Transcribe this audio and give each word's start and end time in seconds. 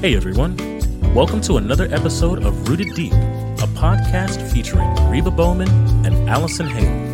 Hey 0.00 0.14
everyone, 0.14 0.56
welcome 1.12 1.40
to 1.40 1.56
another 1.56 1.92
episode 1.92 2.44
of 2.44 2.68
Rooted 2.68 2.94
Deep, 2.94 3.12
a 3.12 3.66
podcast 3.74 4.40
featuring 4.52 4.94
Reba 5.10 5.32
Bowman 5.32 5.68
and 6.06 6.30
Allison 6.30 6.68
Hale. 6.68 7.08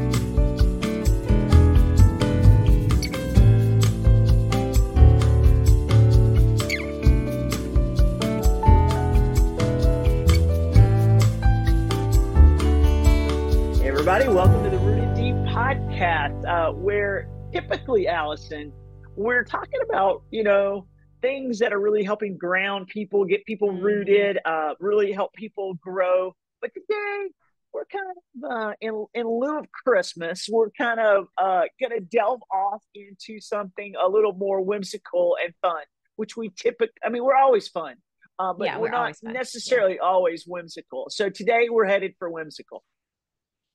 Typically, 17.64 18.09
Allison, 18.09 18.73
we're 19.16 19.45
talking 19.45 19.80
about, 19.88 20.23
you 20.30 20.42
know, 20.42 20.87
things 21.23 21.61
that 21.61 21.73
are 21.73 21.80
really 21.80 22.02
helping 22.02 22.37
ground 22.37 22.88
people, 22.88 23.24
get 23.24 23.45
people 23.47 23.69
Mhm. 23.70 23.83
rooted, 23.83 24.38
uh, 24.45 24.74
really 24.80 25.12
help 25.12 25.33
people 25.34 25.75
grow. 25.75 26.34
But 26.61 26.75
today, 26.75 27.30
we're 27.73 27.84
kind 27.87 28.06
of 28.11 28.51
uh, 28.51 28.75
in 28.80 29.06
in 29.14 29.27
lieu 29.27 29.59
of 29.59 29.70
Christmas, 29.73 30.48
we're 30.51 30.70
kind 30.70 31.01
of 31.01 31.28
uh, 31.38 31.64
going 31.80 31.91
to 31.92 32.01
delve 32.01 32.42
off 32.52 32.83
into 32.95 33.41
something 33.41 33.95
a 33.97 34.09
little 34.09 34.33
more 34.33 34.61
whimsical 34.61 35.36
and 35.42 35.55
fun, 35.62 35.83
which 36.16 36.36
we 36.36 36.50
typically, 36.50 36.95
I 37.05 37.09
mean, 37.09 37.25
we're 37.25 37.36
always 37.36 37.69
fun, 37.69 37.97
uh, 38.39 38.52
but 38.52 38.64
Yeah, 38.66 38.77
we're, 38.77 38.83
we're 38.83 38.91
not 38.91 39.00
always 39.00 39.19
fun. 39.20 39.33
Yeah. 39.33 39.39
necessarily 39.39 39.98
always 39.98 40.45
whimsical. 40.47 41.06
So 41.11 41.30
today, 41.30 41.69
we're 41.69 41.86
headed 41.86 42.14
for 42.19 42.30
whimsical. 42.30 42.84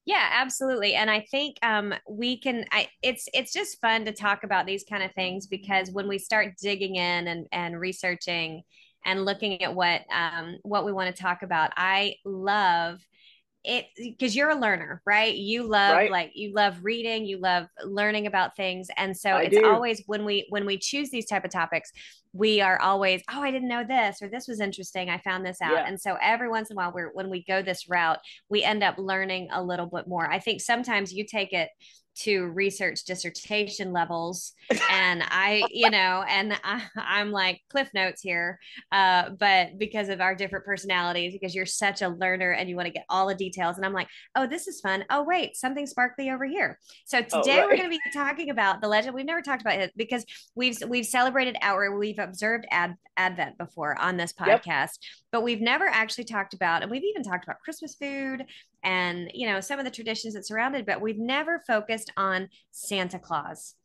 Yeah, 0.09 0.27
absolutely. 0.34 0.95
And 0.95 1.08
I 1.12 1.20
think 1.30 1.58
um, 1.62 1.94
we 2.09 2.40
can. 2.40 2.66
I 2.72 2.88
it's 3.04 3.27
it's 3.31 3.54
just 3.54 3.80
fun 3.80 4.05
to 4.05 4.12
talk 4.12 4.44
about 4.44 4.66
these 4.66 4.84
kind 4.84 5.04
of 5.04 5.12
things 5.13 5.45
because 5.45 5.91
when 5.91 6.08
we 6.08 6.17
start 6.17 6.55
digging 6.59 6.95
in 6.95 7.28
and 7.28 7.45
and 7.52 7.80
researching 7.80 8.64
and 9.06 9.23
looking 9.23 9.61
at 9.61 9.75
what 9.75 10.02
um, 10.11 10.58
what 10.64 10.83
we 10.83 10.94
want 10.94 11.16
to 11.16 11.22
talk 11.22 11.44
about, 11.44 11.72
I 11.78 12.16
love 12.25 13.02
it 13.63 13.88
because 13.97 14.35
you're 14.35 14.49
a 14.52 14.55
learner, 14.59 15.02
right? 15.05 15.35
You 15.35 15.63
love 15.63 15.95
Right. 15.95 16.11
like 16.11 16.31
you 16.33 16.53
love 16.53 16.77
reading, 16.83 17.25
you 17.25 17.39
love 17.39 17.67
learning 17.83 18.25
about 18.27 18.55
things, 18.55 18.88
and 18.97 19.15
so 19.15 19.31
I 19.31 19.43
it's 19.43 19.57
do. 19.57 19.65
always 19.65 20.02
when 20.07 20.23
we 20.25 20.45
when 20.49 20.65
we 20.65 20.77
choose 20.77 21.09
these 21.09 21.25
type 21.25 21.43
of 21.45 21.52
topics, 21.52 21.91
we 22.31 22.61
are 22.61 22.80
always, 22.81 23.21
oh, 23.30 23.41
I 23.41 23.52
didn't 23.52 23.67
know 23.67 23.83
this 23.83 24.21
or 24.21 24.30
this 24.30 24.47
was 24.47 24.59
interesting. 24.61 25.09
I 25.09 25.17
found 25.19 25.45
this 25.45 25.61
out, 25.61 25.73
Yeah. 25.73 25.85
and 25.87 25.99
so 25.99 26.17
every 26.21 26.49
once 26.49 26.69
in 26.69 26.75
a 26.75 26.77
while, 26.77 26.91
we're 26.93 27.11
when 27.13 27.30
we 27.30 27.43
go 27.43 27.61
this 27.61 27.89
route, 27.89 28.19
we 28.49 28.63
end 28.63 28.81
up 28.83 28.95
learning 28.97 29.49
a 29.52 29.61
little 29.61 29.87
bit 29.87 30.07
more. 30.07 30.30
I 30.31 30.39
think 30.39 30.61
sometimes 30.61 31.11
you 31.13 31.25
take 31.25 31.52
it 31.53 31.69
to 32.23 32.45
research 32.48 33.03
dissertation 33.06 33.92
levels. 33.94 34.53
And 34.92 35.23
i 35.30 35.64
you 35.72 35.89
know 35.89 36.23
and 36.28 36.53
I, 36.64 36.84
i'm 36.95 37.31
like 37.31 37.61
cliff 37.72 37.89
notes 37.94 38.22
here 38.22 38.59
uh, 38.92 39.30
but 39.31 39.78
because 39.80 40.09
of 40.09 40.22
our 40.22 40.36
different 40.36 40.64
personalities 40.66 41.34
because 41.34 41.56
you're 41.56 41.66
such 41.66 42.02
a 42.03 42.09
learner 42.09 42.52
and 42.52 42.70
you 42.70 42.76
want 42.76 42.86
to 42.88 42.92
get 42.92 43.06
all 43.09 43.28
the 43.28 43.36
details. 43.36 43.78
And 43.78 43.86
i'm 43.86 43.94
like 43.94 44.08
oh 44.36 44.45
this 44.48 44.67
is 44.67 44.80
fun. 44.81 45.06
Oh 45.09 45.23
wait 45.23 45.56
something 45.56 45.86
sparkly 45.88 46.30
over 46.30 46.45
here. 46.45 46.78
So 47.06 47.20
Oh, 47.31 47.42
today 47.42 47.61
we're 47.61 47.78
going 47.78 47.84
to 47.84 47.89
be 47.89 48.00
talking 48.14 48.50
about 48.50 48.81
the 48.81 48.88
legend 48.88 49.16
we've 49.16 49.26
never 49.26 49.42
talked 49.42 49.61
about 49.61 49.80
it 49.80 49.92
because 49.95 50.26
we've 50.56 50.78
we've 50.88 51.06
celebrated 51.06 51.56
our 51.61 51.98
we've 51.98 52.20
observed 52.20 52.66
ad, 52.72 52.95
advent 53.17 53.58
before 53.58 54.00
on 54.00 54.17
this 54.17 54.33
Yep. 54.45 54.64
podcast 54.64 54.98
but 55.31 55.44
we've 55.44 55.61
never 55.61 55.86
actually 55.86 56.23
talked 56.26 56.54
about 56.54 56.81
and 56.83 56.92
we've 56.92 57.04
even 57.04 57.23
talked 57.23 57.44
about 57.44 57.59
christmas 57.64 57.95
food 57.95 58.45
and 58.83 59.30
you 59.33 59.47
know 59.47 59.59
some 59.59 59.80
of 59.80 59.85
the 59.85 59.91
traditions 59.91 60.33
that 60.33 60.45
surround 60.45 60.75
it 60.75 60.85
but 60.85 61.02
we've 61.02 61.17
never 61.19 61.61
focused 61.67 62.11
on 62.17 62.47
santa 62.72 63.19
claus 63.19 63.75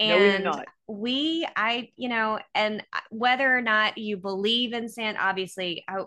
No, 0.00 0.18
we 0.18 0.28
and 0.28 0.44
not. 0.44 0.66
we 0.88 1.46
i 1.56 1.90
you 1.96 2.08
know 2.08 2.38
and 2.54 2.82
whether 3.10 3.56
or 3.56 3.62
not 3.62 3.96
you 3.98 4.16
believe 4.16 4.72
in 4.72 4.88
santa 4.88 5.18
obviously 5.20 5.84
i 5.88 6.02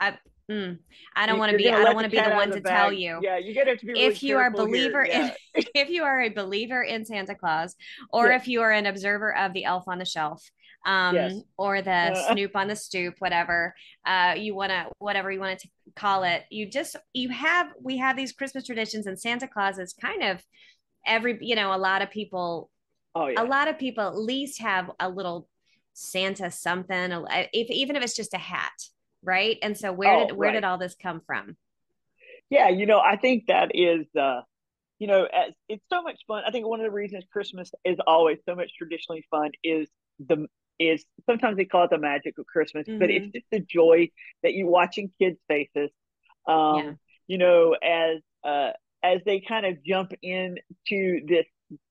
i, 0.00 0.18
mm, 0.50 0.78
I 1.16 1.26
don't 1.26 1.38
want 1.38 1.52
to 1.52 1.58
be 1.58 1.68
i 1.70 1.82
don't 1.84 1.94
want 1.94 2.04
to 2.04 2.10
be 2.10 2.20
the 2.20 2.30
one 2.30 2.48
of 2.48 2.54
to 2.54 2.60
the 2.60 2.68
tell 2.68 2.92
you 2.92 3.18
Yeah, 3.22 3.38
you 3.38 3.54
gotta 3.54 3.70
have 3.70 3.80
to 3.80 3.86
be 3.86 3.92
really 3.92 4.06
if 4.06 4.22
you 4.22 4.36
are 4.36 4.46
a 4.46 4.50
here. 4.50 4.66
believer 4.66 5.04
Yeah. 5.08 5.30
in 5.54 5.64
if 5.74 5.90
you 5.90 6.04
are 6.04 6.20
a 6.20 6.28
believer 6.28 6.82
in 6.82 7.04
Santa 7.04 7.34
Claus 7.34 7.74
or 8.12 8.28
Yeah. 8.28 8.36
if 8.36 8.46
you 8.48 8.60
are 8.62 8.70
an 8.70 8.86
observer 8.86 9.34
of 9.36 9.52
the 9.54 9.64
elf 9.64 9.84
on 9.88 9.98
the 9.98 10.04
shelf 10.04 10.48
um 10.88 11.14
Yes. 11.14 11.42
or 11.58 11.82
the 11.82 12.14
Uh. 12.14 12.32
snoop 12.32 12.56
on 12.56 12.66
the 12.68 12.74
stoop 12.76 13.14
whatever 13.18 13.74
uh 14.06 14.34
you 14.36 14.54
want 14.54 14.70
to 14.70 14.86
whatever 14.98 15.30
you 15.30 15.38
want 15.38 15.58
to 15.58 15.68
call 15.94 16.24
it 16.24 16.44
you 16.50 16.68
just 16.68 16.96
you 17.12 17.28
have 17.28 17.68
we 17.80 17.98
have 17.98 18.16
these 18.16 18.32
christmas 18.32 18.64
traditions 18.66 19.06
and 19.06 19.20
santa 19.20 19.46
claus 19.46 19.78
is 19.78 19.92
kind 19.92 20.22
of 20.22 20.42
every 21.06 21.38
you 21.42 21.54
know 21.54 21.74
a 21.74 21.78
lot 21.78 22.02
of 22.02 22.10
people 22.10 22.70
Oh 23.14 23.26
yeah. 23.28 23.42
a 23.42 23.44
lot 23.44 23.68
of 23.68 23.78
people 23.78 24.04
at 24.06 24.16
least 24.16 24.60
have 24.62 24.90
a 24.98 25.08
little 25.08 25.48
santa 25.92 26.50
something 26.50 27.12
if 27.52 27.70
even 27.70 27.96
if 27.96 28.02
it's 28.02 28.16
just 28.16 28.34
a 28.34 28.38
hat 28.38 28.72
right 29.22 29.58
and 29.62 29.76
so 29.76 29.92
where 29.92 30.14
Oh, 30.14 30.26
did 30.26 30.36
where 30.36 30.48
right. 30.48 30.54
did 30.54 30.64
all 30.64 30.78
this 30.78 30.96
come 31.00 31.20
from 31.26 31.56
Yeah, 32.50 32.68
you 32.68 32.86
know, 32.86 33.00
I 33.00 33.16
think 33.16 33.46
that 33.48 33.72
is 33.74 34.06
uh 34.18 34.42
you 34.98 35.06
know, 35.06 35.24
as, 35.24 35.52
it's 35.68 35.84
so 35.92 36.02
much 36.02 36.20
fun. 36.26 36.42
I 36.46 36.50
think 36.50 36.66
one 36.66 36.80
of 36.80 36.84
the 36.84 36.90
reasons 36.92 37.24
Christmas 37.32 37.70
is 37.84 37.98
always 38.06 38.38
so 38.46 38.54
much 38.56 38.70
traditionally 38.78 39.24
fun 39.30 39.50
is 39.64 39.88
the 40.18 40.46
is 40.78 41.04
sometimes 41.26 41.56
they 41.56 41.64
call 41.64 41.84
it 41.84 41.90
the 41.90 41.98
magic 41.98 42.38
of 42.38 42.46
Christmas, 42.46 42.86
but 42.98 43.10
it's 43.10 43.26
Mhm. 43.26 43.32
just 43.32 43.46
the 43.50 43.60
joy 43.60 44.10
that 44.42 44.54
you 44.54 44.66
watching 44.66 45.10
kids' 45.20 45.38
faces. 45.48 45.90
Um, 46.46 46.76
Yeah. 46.76 46.94
you 47.26 47.38
know, 47.38 47.74
as 47.82 48.20
uh 48.44 48.72
as 49.02 49.20
they 49.24 49.40
kind 49.40 49.66
of 49.66 49.84
jump 49.84 50.12
into 50.22 51.26
this 51.26 51.46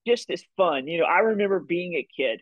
just 0.06 0.28
this 0.28 0.44
fun. 0.56 0.88
You 0.88 1.00
know, 1.00 1.06
I 1.06 1.20
remember 1.20 1.60
being 1.60 1.94
a 1.94 2.06
kid. 2.16 2.40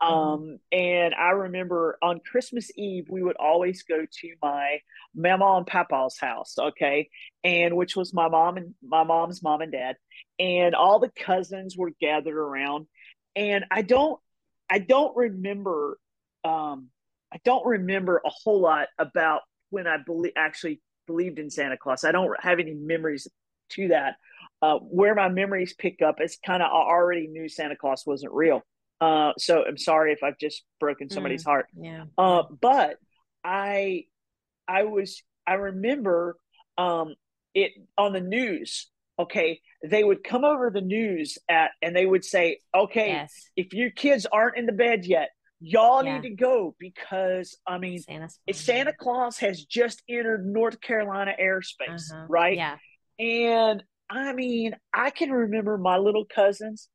Um, 0.00 0.58
and 0.70 1.14
I 1.14 1.30
remember 1.30 1.96
on 2.02 2.20
Christmas 2.20 2.70
Eve, 2.76 3.06
we 3.08 3.22
would 3.22 3.36
always 3.36 3.84
go 3.84 4.04
to 4.04 4.34
my 4.42 4.80
mama 5.14 5.56
and 5.58 5.66
papa's 5.66 6.18
house, 6.18 6.56
okay, 6.58 7.08
and 7.42 7.76
which 7.76 7.96
was 7.96 8.12
my 8.12 8.28
mom 8.28 8.56
and 8.58 8.74
my 8.86 9.04
mom's 9.04 9.42
mom 9.42 9.62
and 9.62 9.72
dad, 9.72 9.96
and 10.38 10.74
all 10.74 10.98
the 10.98 11.10
cousins 11.10 11.76
were 11.76 11.92
gathered 12.00 12.36
around. 12.36 12.86
And 13.36 13.64
I 13.70 13.82
don't, 13.82 14.20
I 14.70 14.78
don't 14.78 15.16
remember, 15.16 15.98
um, 16.44 16.88
I 17.32 17.38
don't 17.44 17.66
remember 17.66 18.22
a 18.24 18.30
whole 18.30 18.60
lot 18.60 18.88
about 18.98 19.42
when 19.70 19.86
I 19.86 19.96
believe 20.04 20.32
actually 20.36 20.80
believed 21.06 21.38
in 21.38 21.50
Santa 21.50 21.76
Claus. 21.76 22.04
I 22.04 22.12
don't 22.12 22.30
have 22.40 22.58
any 22.58 22.74
memories 22.74 23.28
to 23.70 23.88
that. 23.88 24.16
Uh, 24.62 24.78
where 24.78 25.14
my 25.14 25.28
memories 25.28 25.74
pick 25.74 26.00
up 26.00 26.20
is 26.22 26.38
kind 26.44 26.62
of 26.62 26.70
I 26.70 26.74
already 26.74 27.26
knew 27.26 27.48
Santa 27.48 27.76
Claus 27.76 28.04
wasn't 28.06 28.32
real. 28.32 28.62
Uh, 29.00 29.32
so 29.36 29.64
I'm 29.66 29.76
sorry 29.76 30.12
if 30.12 30.22
I've 30.22 30.38
just 30.38 30.62
broken 30.80 31.10
somebody's 31.10 31.44
heart. 31.44 31.66
yeah 31.78 32.04
Uh, 32.16 32.44
but 32.60 32.96
I, 33.42 34.04
I 34.66 34.84
was, 34.84 35.22
I 35.46 35.54
remember, 35.54 36.38
um, 36.78 37.14
it 37.54 37.72
on 37.98 38.12
the 38.12 38.20
news. 38.20 38.90
Okay, 39.18 39.60
they 39.88 40.02
would 40.02 40.24
come 40.24 40.44
over 40.44 40.70
the 40.70 40.80
news 40.80 41.38
at, 41.48 41.70
and 41.82 41.94
they 41.94 42.04
would 42.06 42.24
say, 42.24 42.58
"Okay, 42.74 43.08
yes 43.08 43.50
if 43.56 43.72
your 43.72 43.90
kids 43.90 44.26
aren't 44.26 44.56
in 44.56 44.66
the 44.66 44.72
bed 44.72 45.04
yet, 45.06 45.30
y'all 45.60 46.02
Yeah. 46.04 46.18
need 46.20 46.28
to 46.28 46.34
go 46.34 46.74
because 46.78 47.56
I 47.66 47.78
mean, 47.78 48.02
Santa 48.52 48.92
Claus 48.92 49.38
has 49.38 49.64
just 49.64 50.02
entered 50.08 50.44
North 50.44 50.80
Carolina 50.80 51.32
airspace, 51.40 52.10
Uh-huh. 52.10 52.26
right? 52.28 52.56
Yeah. 52.56 52.78
And 53.18 53.82
I 54.10 54.32
mean, 54.32 54.74
I 54.92 55.10
can 55.10 55.30
remember 55.30 55.78
my 55.78 55.96
little 55.98 56.24
cousins. 56.24 56.88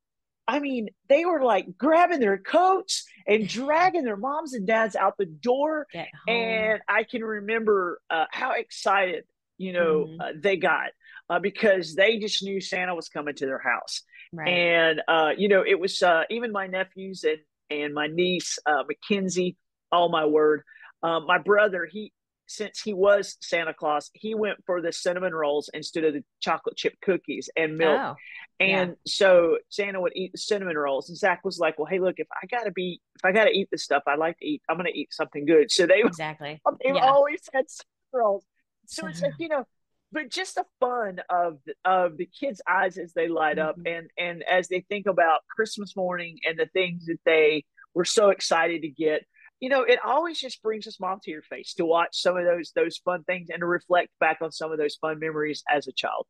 I 0.47 0.59
mean, 0.59 0.90
they 1.07 1.25
were 1.25 1.41
like 1.44 1.78
grabbing 1.78 2.19
their 2.19 2.38
coats 2.38 3.06
and 3.28 3.47
dragging 3.47 4.03
their 4.03 4.18
moms 4.18 4.53
and 4.53 4.68
dads 4.68 4.96
out 4.96 5.16
the 5.18 5.25
door. 5.25 5.88
And 6.28 6.81
I 6.88 7.03
can 7.03 7.24
remember 7.24 8.01
uh, 8.09 8.25
how 8.31 8.51
excited, 8.53 9.25
you 9.57 9.74
know, 9.74 10.06
Mhm. 10.07 10.19
uh, 10.19 10.34
they 10.36 10.57
got 10.57 10.90
uh, 11.29 11.40
because 11.40 11.95
they 11.95 12.17
just 12.17 12.44
knew 12.44 12.59
Santa 12.62 12.95
was 12.95 13.09
coming 13.09 13.35
to 13.35 13.45
their 13.45 13.59
house. 13.59 14.01
right. 14.34 14.47
And, 14.47 15.01
uh, 15.07 15.29
you 15.38 15.47
know, 15.47 15.63
it 15.66 15.79
was 15.79 16.01
uh, 16.01 16.23
even 16.29 16.51
my 16.51 16.68
nephews 16.68 17.24
and, 17.24 17.39
and 17.69 17.94
my 17.94 18.07
niece, 18.07 18.57
uh, 18.65 18.83
Mackenzie, 18.88 19.57
oh 19.92 20.09
my 20.09 20.25
word. 20.25 20.62
Um, 21.03 21.25
my 21.27 21.38
brother, 21.38 21.88
he, 21.89 22.12
since 22.48 22.81
he 22.81 22.94
was 22.94 23.38
Santa 23.42 23.74
Claus, 23.74 24.09
he 24.13 24.33
went 24.33 24.57
for 24.65 24.81
the 24.81 24.92
cinnamon 24.92 25.33
rolls 25.36 25.69
instead 25.74 26.03
of 26.03 26.13
the 26.13 26.24
chocolate 26.39 26.75
chip 26.75 26.95
cookies 27.01 27.50
and 27.56 27.77
milk. 27.77 28.00
Oh, 28.01 28.15
And 28.59 28.95
so 29.06 29.57
Santa 29.69 30.01
would 30.01 30.13
eat 30.15 30.31
the 30.31 30.38
cinnamon 30.39 30.77
rolls, 30.77 31.09
and 31.09 31.18
Zach 31.18 31.45
was 31.45 31.59
like, 31.59 31.77
"Well, 31.77 31.86
hey, 31.86 32.00
look, 32.00 32.15
if 32.18 32.27
I 32.42 32.45
gotta 32.48 32.71
be, 32.71 33.00
if 33.15 33.24
I 33.24 33.31
gotta 33.31 33.51
eat 33.51 33.69
this 33.71 33.83
stuff, 33.83 34.03
I 34.07 34.15
like 34.15 34.38
to 34.39 34.45
eat. 34.45 34.62
I'm 34.68 34.77
gonna 34.77 34.89
eat 34.94 35.13
something 35.13 35.45
good." 35.45 35.71
So 35.71 35.86
they 35.86 36.01
exactly. 36.01 36.59
they've 36.83 36.95
Yeah. 36.95 37.06
always 37.06 37.42
had 37.53 37.69
cinnamon 37.69 37.86
rolls. 38.13 38.45
So 38.88 39.07
it's 39.07 39.21
like 39.21 39.33
you 39.38 39.48
know, 39.48 39.65
but 40.11 40.29
just 40.29 40.56
the 40.56 40.65
fun 40.79 41.21
of 41.29 41.59
of 41.85 42.17
the 42.17 42.25
kids' 42.27 42.61
eyes 42.67 42.97
as 42.97 43.13
they 43.13 43.27
light 43.27 43.59
up, 43.59 43.77
Mhm. 43.77 43.97
and 43.97 44.11
and 44.17 44.44
as 44.44 44.67
they 44.67 44.81
think 44.81 45.06
about 45.07 45.41
Christmas 45.56 45.95
morning 45.95 46.39
and 46.47 46.57
the 46.57 46.67
things 46.67 47.06
that 47.06 47.19
they 47.25 47.65
were 47.94 48.06
so 48.06 48.29
excited 48.29 48.81
to 48.83 48.89
get. 48.89 49.25
You 49.59 49.69
know, 49.69 49.83
it 49.83 50.00
always 50.06 50.39
just 50.39 50.61
brings 50.61 50.88
a 50.88 50.91
smile 50.91 51.19
to 51.23 51.31
your 51.31 51.41
face 51.41 51.73
to 51.75 51.85
watch 51.85 52.11
some 52.21 52.38
of 52.38 52.45
those 52.45 52.71
those 52.73 52.97
fun 52.97 53.23
things 53.25 53.50
and 53.50 53.59
to 53.59 53.65
reflect 53.65 54.09
back 54.19 54.41
on 54.41 54.51
some 54.51 54.71
of 54.71 54.77
those 54.77 54.95
fun 54.95 55.19
memories 55.19 55.63
as 55.69 55.88
a 55.88 55.91
child. 55.91 56.27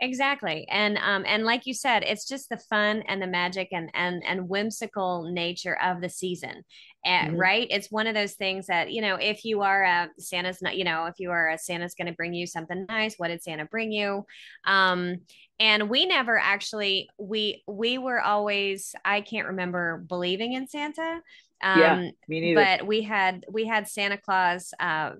Exactly. 0.00 0.64
And 0.70 0.96
um 0.98 1.24
and 1.26 1.44
like 1.44 1.66
you 1.66 1.74
said, 1.74 2.04
it's 2.04 2.26
just 2.28 2.48
the 2.48 2.56
fun 2.56 3.02
and 3.08 3.20
the 3.20 3.26
magic 3.26 3.68
and 3.72 3.90
and 3.94 4.22
and 4.24 4.48
whimsical 4.48 5.28
nature 5.32 5.76
of 5.82 6.00
the 6.00 6.08
season. 6.08 6.62
Uh, 7.04 7.28
right? 7.32 7.66
It's 7.70 7.90
one 7.90 8.06
of 8.06 8.14
those 8.14 8.34
things 8.34 8.66
that, 8.66 8.92
you 8.92 9.00
know, 9.00 9.16
if 9.16 9.44
you 9.44 9.62
are 9.62 9.84
a 9.84 10.08
Santa's 10.18 10.60
not, 10.62 10.76
you 10.76 10.84
know, 10.84 11.06
if 11.06 11.14
you 11.18 11.30
are 11.30 11.48
a 11.50 11.58
Santa's 11.58 11.94
going 11.94 12.06
to 12.06 12.12
bring 12.12 12.34
you 12.34 12.46
something 12.46 12.86
nice, 12.88 13.14
what 13.16 13.28
did 13.28 13.42
Santa 13.42 13.64
bring 13.64 13.90
you? 13.90 14.24
Um 14.64 15.16
and 15.58 15.90
we 15.90 16.06
never 16.06 16.38
actually 16.38 17.08
we 17.18 17.64
we 17.66 17.98
were 17.98 18.20
always 18.20 18.94
I 19.04 19.20
can't 19.20 19.48
remember 19.48 20.04
believing 20.08 20.52
in 20.52 20.68
Santa. 20.68 21.22
Um, 21.62 21.80
yeah, 21.80 22.10
me 22.28 22.40
neither. 22.40 22.64
But 22.64 22.86
we 22.86 23.02
had 23.02 23.44
we 23.50 23.66
had 23.66 23.88
Santa 23.88 24.16
Claus 24.16 24.72
uh, 24.78 25.12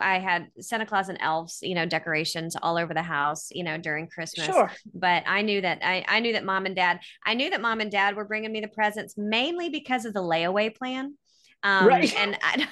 I 0.00 0.18
had 0.18 0.48
Santa 0.60 0.86
Claus 0.86 1.08
and 1.08 1.18
elves, 1.20 1.58
you 1.62 1.74
know, 1.74 1.86
decorations 1.86 2.56
all 2.60 2.76
over 2.76 2.94
the 2.94 3.02
house, 3.02 3.48
you 3.50 3.64
know, 3.64 3.78
during 3.78 4.06
Christmas. 4.06 4.46
Sure. 4.46 4.70
But 4.94 5.24
I 5.26 5.42
knew 5.42 5.60
that 5.60 5.80
I, 5.82 6.04
I 6.08 6.20
knew 6.20 6.32
that 6.32 6.44
mom 6.44 6.66
and 6.66 6.76
dad, 6.76 7.00
I 7.24 7.34
knew 7.34 7.50
that 7.50 7.60
mom 7.60 7.80
and 7.80 7.90
dad 7.90 8.16
were 8.16 8.24
bringing 8.24 8.52
me 8.52 8.60
the 8.60 8.68
presents 8.68 9.14
mainly 9.16 9.68
because 9.68 10.04
of 10.04 10.14
the 10.14 10.22
layaway 10.22 10.74
plan. 10.74 11.16
Um, 11.62 11.86
right. 11.86 12.12
And 12.18 12.38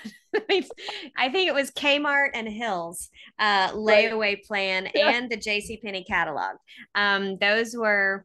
I, 0.49 0.65
I 1.17 1.29
think 1.29 1.49
it 1.49 1.55
was 1.55 1.71
Kmart 1.71 2.31
and 2.35 2.49
Hills 2.49 3.09
uh, 3.39 3.73
layaway 3.73 4.19
right. 4.19 4.45
plan 4.45 4.89
yeah. 4.95 5.11
and 5.11 5.31
the 5.31 5.37
J.C. 5.37 5.81
Penney 5.85 6.05
catalog. 6.05 6.57
Um, 6.95 7.37
those 7.39 7.75
were 7.75 8.25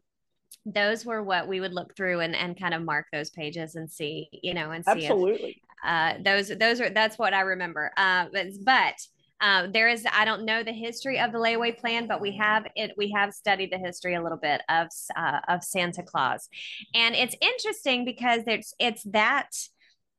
those 0.66 1.06
were 1.06 1.22
what 1.22 1.46
we 1.46 1.60
would 1.60 1.72
look 1.72 1.96
through 1.96 2.20
and, 2.20 2.34
and 2.34 2.58
kind 2.58 2.74
of 2.74 2.82
mark 2.82 3.06
those 3.12 3.30
pages 3.30 3.76
and 3.76 3.90
see, 3.90 4.28
you 4.42 4.52
know, 4.52 4.72
and 4.72 4.84
see 4.84 4.90
absolutely. 4.90 5.50
If, 5.50 5.56
uh, 5.84 6.14
those 6.22 6.48
those 6.58 6.80
are 6.80 6.90
that's 6.90 7.18
what 7.18 7.32
I 7.32 7.42
remember. 7.42 7.92
Uh, 7.96 8.26
but, 8.32 8.46
but 8.64 8.94
uh, 9.40 9.68
there 9.72 9.88
is 9.88 10.04
I 10.12 10.24
don't 10.24 10.44
know 10.44 10.62
the 10.62 10.72
history 10.72 11.20
of 11.20 11.32
the 11.32 11.38
layaway 11.38 11.78
plan, 11.78 12.08
but 12.08 12.20
we 12.20 12.36
have 12.36 12.66
it. 12.74 12.92
We 12.96 13.12
have 13.12 13.32
studied 13.32 13.70
the 13.70 13.78
history 13.78 14.14
a 14.14 14.22
little 14.22 14.38
bit 14.38 14.62
of 14.68 14.88
uh, 15.16 15.40
of 15.48 15.62
Santa 15.62 16.02
Claus, 16.02 16.48
and 16.94 17.14
it's 17.14 17.36
interesting 17.40 18.04
because 18.04 18.42
it's 18.46 18.74
it's 18.78 19.02
that. 19.04 19.50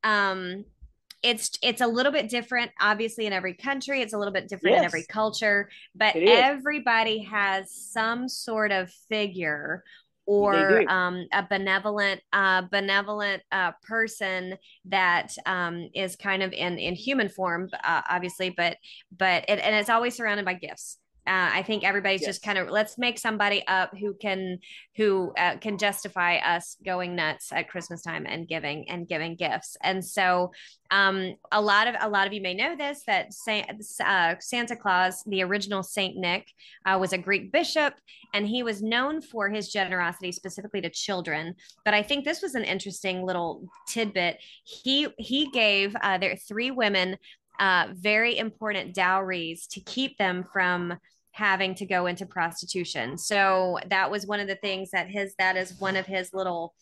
Um, 0.03 0.65
it's 1.23 1.57
it's 1.63 1.81
a 1.81 1.87
little 1.87 2.11
bit 2.11 2.29
different 2.29 2.69
obviously 2.79 3.25
in 3.25 3.33
every 3.33 3.55
country 3.55 4.03
it's 4.03 4.13
a 4.13 4.17
little 4.17 4.31
bit 4.31 4.47
different 4.47 4.75
yes. 4.75 4.81
in 4.81 4.85
every 4.85 5.03
culture 5.03 5.67
but 5.95 6.15
everybody 6.15 7.23
has 7.23 7.73
some 7.73 8.29
sort 8.29 8.71
of 8.71 8.91
figure 9.09 9.83
or 10.27 10.87
um, 10.89 11.25
a 11.31 11.41
benevolent 11.41 12.21
uh, 12.33 12.61
benevolent 12.69 13.41
uh, 13.51 13.71
person 13.81 14.55
that 14.85 15.31
um, 15.45 15.89
is 15.95 16.15
kind 16.15 16.43
of 16.43 16.51
in 16.53 16.77
in 16.77 16.93
human 16.93 17.29
form 17.29 17.69
uh, 17.83 18.01
obviously 18.09 18.51
but 18.51 18.77
but 19.17 19.45
it, 19.47 19.59
and 19.59 19.75
it's 19.75 19.89
always 19.89 20.15
surrounded 20.15 20.45
by 20.45 20.53
gifts 20.53 20.97
uh, 21.27 21.49
I 21.53 21.61
think 21.63 21.83
everybody's 21.83 22.21
yes. 22.21 22.29
just 22.29 22.41
kind 22.41 22.57
of 22.57 22.69
let's 22.69 22.97
make 22.97 23.19
somebody 23.19 23.65
up 23.67 23.91
who 23.97 24.13
can 24.13 24.59
who 24.95 25.33
uh, 25.37 25.57
can 25.57 25.77
justify 25.77 26.37
us 26.37 26.77
going 26.85 27.15
nuts 27.15 27.51
at 27.51 27.69
Christmas 27.69 28.01
time 28.01 28.25
and 28.25 28.47
giving 28.47 28.89
and 28.89 29.07
giving 29.07 29.35
gifts. 29.35 29.75
And 29.83 30.03
so, 30.03 30.51
um, 30.89 31.35
a 31.51 31.61
lot 31.61 31.87
of 31.87 31.95
a 31.99 32.07
lot 32.07 32.27
of 32.27 32.33
you 32.33 32.41
may 32.41 32.53
know 32.53 32.77
this 32.77 33.03
that 33.07 33.33
Saint, 33.33 33.69
uh, 34.03 34.35
Santa 34.39 34.75
Claus, 34.75 35.21
the 35.25 35.43
original 35.43 35.83
Saint 35.83 36.15
Nick, 36.15 36.47
uh, 36.85 36.97
was 36.99 37.11
a 37.11 37.17
Greek 37.17 37.51
bishop, 37.51 37.93
and 38.33 38.47
he 38.47 38.63
was 38.63 38.81
known 38.81 39.21
for 39.21 39.49
his 39.49 39.69
generosity 39.69 40.31
specifically 40.31 40.79
to 40.79 40.89
children. 40.89 41.55
But 41.83 41.93
I 41.93 42.03
think 42.03 42.23
this 42.23 42.41
was 42.41 42.55
an 42.55 42.63
interesting 42.63 43.25
little 43.25 43.67
tidbit. 43.89 44.37
He 44.63 45.07
he 45.17 45.49
gave 45.51 45.93
uh, 46.01 46.17
there 46.19 46.37
three 46.37 46.71
women 46.71 47.17
uh, 47.59 47.87
very 47.93 48.37
important 48.37 48.93
dowries 48.93 49.67
to 49.67 49.79
keep 49.81 50.17
them 50.17 50.45
from 50.53 50.97
having 51.37 51.75
to 51.75 51.85
go 51.85 52.07
into 52.07 52.25
prostitution. 52.25 53.15
So 53.15 53.77
that 53.89 54.09
was 54.09 54.25
one 54.25 54.39
of 54.39 54.47
the 54.47 54.55
things 54.55 54.89
that 54.91 55.07
his 55.07 55.35
that 55.37 55.55
is 55.55 55.79
one 55.79 55.95
of 55.95 56.07
his 56.07 56.33
little 56.33 56.73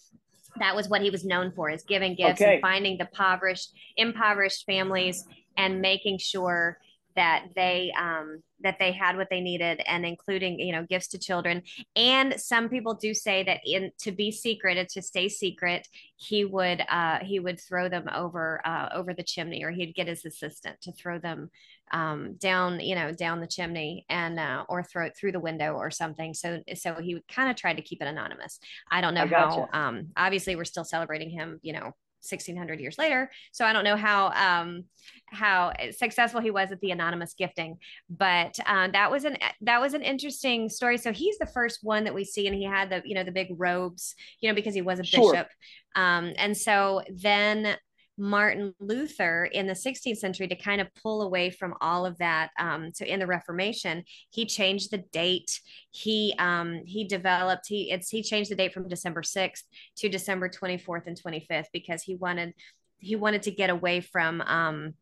that 0.60 0.74
was 0.74 0.88
what 0.88 1.02
he 1.02 1.10
was 1.10 1.26
known 1.26 1.52
for 1.52 1.70
is 1.70 1.84
giving 1.84 2.16
gifts 2.16 2.42
okay. 2.42 2.54
and 2.54 2.62
finding 2.62 2.98
the 2.98 3.04
impoverished 3.04 3.72
impoverished 3.98 4.64
families 4.66 5.26
and 5.58 5.82
making 5.82 6.18
sure 6.20 6.78
that 7.16 7.46
they 7.56 7.92
um, 8.00 8.42
that 8.62 8.78
they 8.80 8.92
had 8.92 9.18
what 9.18 9.30
they 9.30 9.42
needed 9.42 9.82
and 9.88 10.06
including 10.06 10.60
you 10.60 10.72
know 10.72 10.84
gifts 10.84 11.08
to 11.08 11.20
children 11.20 11.62
and 11.96 12.40
some 12.40 12.70
people 12.70 12.94
do 12.94 13.14
say 13.14 13.44
that 13.44 13.60
in 13.66 13.92
to 14.00 14.12
be 14.12 14.32
secret 14.32 14.78
and 14.78 14.90
to 14.90 15.02
stay 15.02 15.30
secret 15.30 15.88
he 16.18 16.46
would 16.46 16.82
uh, 16.90 17.20
he 17.20 17.40
would 17.40 17.60
throw 17.60 17.90
them 17.90 18.08
over 18.14 18.62
uh, 18.66 18.90
over 18.94 19.14
the 19.14 19.24
chimney 19.24 19.64
or 19.64 19.72
he'd 19.72 19.96
get 19.96 20.08
his 20.08 20.26
assistant 20.26 20.80
to 20.82 20.92
throw 20.92 21.20
them 21.20 21.50
um, 21.92 22.36
down, 22.36 22.80
you 22.80 22.96
know, 22.96 23.12
down 23.12 23.42
the 23.42 23.48
chimney 23.48 24.06
and 24.10 24.40
uh, 24.40 24.66
or 24.68 24.84
throw 24.84 25.06
it 25.06 25.16
through 25.16 25.32
the 25.32 25.40
window 25.40 25.74
or 25.74 25.92
something. 25.92 26.34
So 26.34 26.62
so 26.76 26.96
he 26.96 27.14
would 27.16 27.28
kind 27.28 27.50
of 27.50 27.56
try 27.56 27.74
to 27.74 27.82
keep 27.82 28.02
it 28.02 28.08
anonymous. 28.08 28.60
I 28.92 29.02
don't 29.02 29.14
know 29.14 29.24
I 29.24 29.28
how. 29.28 29.70
Um, 29.72 30.08
obviously, 30.18 30.56
we're 30.56 30.66
still 30.66 30.84
celebrating 30.84 31.30
him, 31.30 31.60
you 31.62 31.74
know, 31.74 31.94
1600 32.30 32.80
years 32.80 32.98
later. 32.98 33.32
So 33.52 33.66
i 33.66 33.74
don't 33.74 33.84
know 33.84 33.96
how 33.96 34.32
um 34.32 34.86
how 35.28 35.74
successful 35.92 36.40
he 36.40 36.52
was 36.52 36.72
at 36.72 36.80
the 36.82 36.92
anonymous 36.92 37.34
gifting 37.34 37.78
but 38.10 38.58
uh, 38.66 38.88
that 38.90 39.12
was 39.12 39.26
an 39.26 39.38
that 39.62 39.82
was 39.82 39.94
an 39.94 40.02
interesting 40.02 40.70
story. 40.70 40.98
So 40.98 41.12
he's 41.12 41.38
the 41.38 41.46
first 41.46 41.80
one 41.82 42.04
that 42.04 42.14
we 42.14 42.24
see 42.24 42.48
and 42.48 42.56
he 42.56 42.64
had 42.64 42.90
the 42.90 43.02
you 43.06 43.16
know 43.16 43.24
the 43.24 43.32
big 43.32 43.48
robes 43.58 44.16
you 44.40 44.50
know 44.50 44.56
because 44.56 44.74
he 44.74 44.82
was 44.82 45.00
a 45.00 45.04
sure. 45.04 45.32
bishop. 45.34 45.48
Um 45.96 46.34
and 46.38 46.56
so 46.56 47.02
then 47.10 47.78
Martin 48.18 48.74
Luther 48.80 49.46
in 49.46 49.68
the 49.68 49.74
16th 49.74 50.18
century 50.18 50.48
to 50.48 50.56
kind 50.56 50.80
of 50.80 50.88
pull 51.02 51.22
away 51.22 51.50
from 51.50 51.74
all 51.82 52.06
of 52.06 52.18
that. 52.20 52.52
Um, 52.60 52.92
so 52.94 53.06
in 53.06 53.20
the 53.20 53.28
Reformation, 53.28 54.04
he 54.30 54.46
changed 54.46 54.92
the 54.92 55.04
date. 55.12 55.60
He 55.92 56.34
um, 56.40 56.82
he 56.86 57.04
developed 57.04 57.66
he 57.68 57.92
it's 57.92 58.10
he 58.10 58.24
changed 58.24 58.52
the 58.52 58.56
date 58.56 58.74
from 58.74 58.88
December 58.88 59.22
6th 59.22 59.64
to 59.98 60.10
December 60.10 60.50
24th 60.50 61.08
and 61.08 61.20
25th 61.22 61.68
because 61.74 62.04
he 62.04 62.16
wanted 62.16 62.54
he 63.00 63.16
wanted 63.16 63.44
to 63.44 63.52
get 63.52 63.70
away 63.70 64.02
from 64.02 64.42
um, 64.42 64.94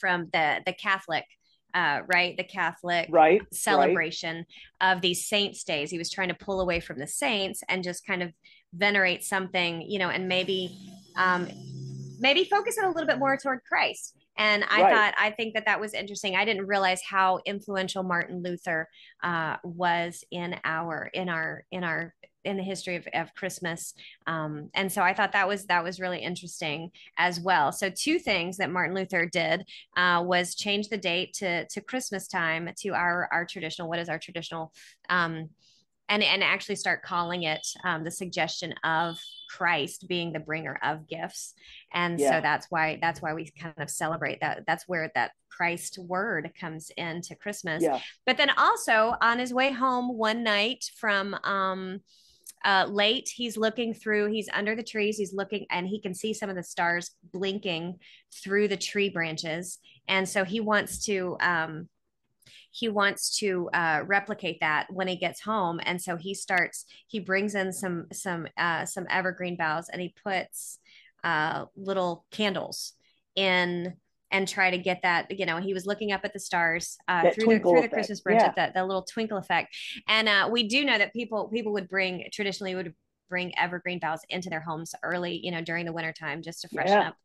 from 0.00 0.28
the 0.32 0.60
the 0.66 0.72
Catholic 0.72 1.24
uh, 1.74 2.02
right? 2.06 2.36
The 2.36 2.44
Catholic 2.44 3.08
right, 3.10 3.42
celebration 3.52 4.46
right. 4.80 4.92
of 4.92 5.00
these 5.00 5.26
saints' 5.26 5.64
days. 5.64 5.90
He 5.90 5.98
was 5.98 6.08
trying 6.08 6.28
to 6.28 6.34
pull 6.34 6.60
away 6.60 6.78
from 6.78 7.00
the 7.00 7.06
saints 7.06 7.64
and 7.68 7.82
just 7.82 8.06
kind 8.06 8.22
of 8.22 8.32
venerate 8.72 9.24
something, 9.24 9.82
you 9.82 9.98
know, 9.98 10.08
and 10.08 10.28
maybe 10.28 10.78
um, 11.16 11.48
maybe 12.18 12.44
focus 12.44 12.78
it 12.78 12.84
a 12.84 12.88
little 12.88 13.06
bit 13.06 13.18
more 13.18 13.36
toward 13.36 13.60
Christ. 13.64 14.16
And 14.36 14.64
I 14.64 14.82
right. 14.82 14.94
thought, 14.94 15.14
I 15.16 15.30
think 15.30 15.54
that 15.54 15.66
that 15.66 15.80
was 15.80 15.94
interesting. 15.94 16.34
I 16.34 16.44
didn't 16.44 16.66
realize 16.66 17.00
how 17.08 17.40
influential 17.46 18.02
Martin 18.02 18.42
Luther 18.42 18.88
uh, 19.22 19.56
was 19.62 20.24
in 20.30 20.56
our, 20.64 21.08
in 21.14 21.28
our, 21.28 21.64
in 21.70 21.84
our, 21.84 22.14
in 22.44 22.56
the 22.56 22.62
history 22.62 22.96
of, 22.96 23.06
of 23.14 23.32
Christmas. 23.34 23.94
Um, 24.26 24.70
and 24.74 24.90
so 24.90 25.02
I 25.02 25.14
thought 25.14 25.32
that 25.32 25.48
was, 25.48 25.66
that 25.66 25.84
was 25.84 26.00
really 26.00 26.18
interesting 26.18 26.90
as 27.16 27.40
well. 27.40 27.70
So 27.72 27.88
two 27.88 28.18
things 28.18 28.56
that 28.56 28.70
Martin 28.70 28.94
Luther 28.94 29.24
did 29.26 29.64
uh, 29.96 30.22
was 30.26 30.54
change 30.54 30.88
the 30.88 30.98
date 30.98 31.32
to, 31.34 31.66
to 31.68 31.80
Christmas 31.80 32.26
time 32.26 32.68
to 32.80 32.88
our, 32.90 33.28
our 33.32 33.46
traditional, 33.46 33.88
what 33.88 34.00
is 34.00 34.08
our 34.08 34.18
traditional, 34.18 34.72
um, 35.08 35.48
and 36.08 36.22
and 36.22 36.42
actually 36.42 36.76
start 36.76 37.02
calling 37.02 37.44
it 37.44 37.66
um, 37.84 38.04
the 38.04 38.10
suggestion 38.10 38.74
of 38.84 39.18
Christ 39.50 40.06
being 40.08 40.32
the 40.32 40.40
bringer 40.40 40.78
of 40.82 41.08
gifts, 41.08 41.54
and 41.92 42.18
yeah. 42.18 42.30
so 42.30 42.40
that's 42.40 42.66
why 42.70 42.98
that's 43.00 43.22
why 43.22 43.34
we 43.34 43.50
kind 43.58 43.74
of 43.78 43.90
celebrate 43.90 44.40
that. 44.40 44.64
That's 44.66 44.86
where 44.86 45.10
that 45.14 45.32
Christ 45.50 45.98
word 45.98 46.52
comes 46.60 46.90
into 46.96 47.34
Christmas. 47.34 47.82
Yeah. 47.82 48.00
But 48.26 48.36
then 48.36 48.50
also 48.56 49.14
on 49.20 49.38
his 49.38 49.52
way 49.52 49.70
home 49.72 50.16
one 50.16 50.42
night 50.42 50.84
from 50.96 51.34
um, 51.44 52.00
uh, 52.64 52.86
late, 52.88 53.30
he's 53.34 53.56
looking 53.56 53.94
through. 53.94 54.32
He's 54.32 54.48
under 54.52 54.74
the 54.74 54.82
trees. 54.82 55.16
He's 55.16 55.34
looking, 55.34 55.66
and 55.70 55.86
he 55.86 56.00
can 56.00 56.14
see 56.14 56.34
some 56.34 56.50
of 56.50 56.56
the 56.56 56.62
stars 56.62 57.10
blinking 57.32 57.98
through 58.42 58.68
the 58.68 58.76
tree 58.76 59.10
branches. 59.10 59.78
And 60.08 60.28
so 60.28 60.44
he 60.44 60.60
wants 60.60 61.04
to 61.06 61.36
um, 61.40 61.88
he 62.74 62.88
wants 62.88 63.38
to 63.38 63.70
uh, 63.72 64.02
replicate 64.04 64.58
that 64.58 64.92
when 64.92 65.06
he 65.06 65.14
gets 65.14 65.40
home 65.40 65.80
and 65.84 66.02
so 66.02 66.16
he 66.16 66.34
starts 66.34 66.86
he 67.06 67.20
brings 67.20 67.54
in 67.54 67.72
some 67.72 68.06
some 68.12 68.46
uh, 68.58 68.84
some 68.84 69.06
evergreen 69.08 69.56
boughs 69.56 69.88
and 69.88 70.02
he 70.02 70.12
puts 70.22 70.78
uh, 71.22 71.64
little 71.76 72.26
candles 72.30 72.92
in 73.36 73.94
and 74.30 74.48
try 74.48 74.70
to 74.70 74.78
get 74.78 75.00
that 75.02 75.38
you 75.38 75.46
know 75.46 75.58
he 75.58 75.72
was 75.72 75.86
looking 75.86 76.10
up 76.10 76.22
at 76.24 76.32
the 76.32 76.40
stars 76.40 76.98
uh, 77.06 77.30
through 77.30 77.46
the 77.46 77.60
through 77.60 77.82
the 77.82 77.88
christmas 77.88 78.20
branch 78.20 78.42
yeah. 78.42 78.64
at 78.64 78.74
the, 78.74 78.84
little 78.84 79.02
twinkle 79.02 79.38
effect 79.38 79.74
and 80.08 80.28
uh, 80.28 80.48
we 80.50 80.66
do 80.66 80.84
know 80.84 80.98
that 80.98 81.12
people 81.12 81.48
people 81.48 81.72
would 81.72 81.88
bring 81.88 82.26
traditionally 82.32 82.74
would 82.74 82.92
bring 83.30 83.56
evergreen 83.56 84.00
boughs 84.00 84.20
into 84.30 84.50
their 84.50 84.60
homes 84.60 84.94
early 85.04 85.40
you 85.42 85.52
know 85.52 85.62
during 85.62 85.86
the 85.86 85.92
wintertime 85.92 86.42
just 86.42 86.60
to 86.60 86.68
freshen 86.68 86.98
yeah. 86.98 87.08
up 87.08 87.16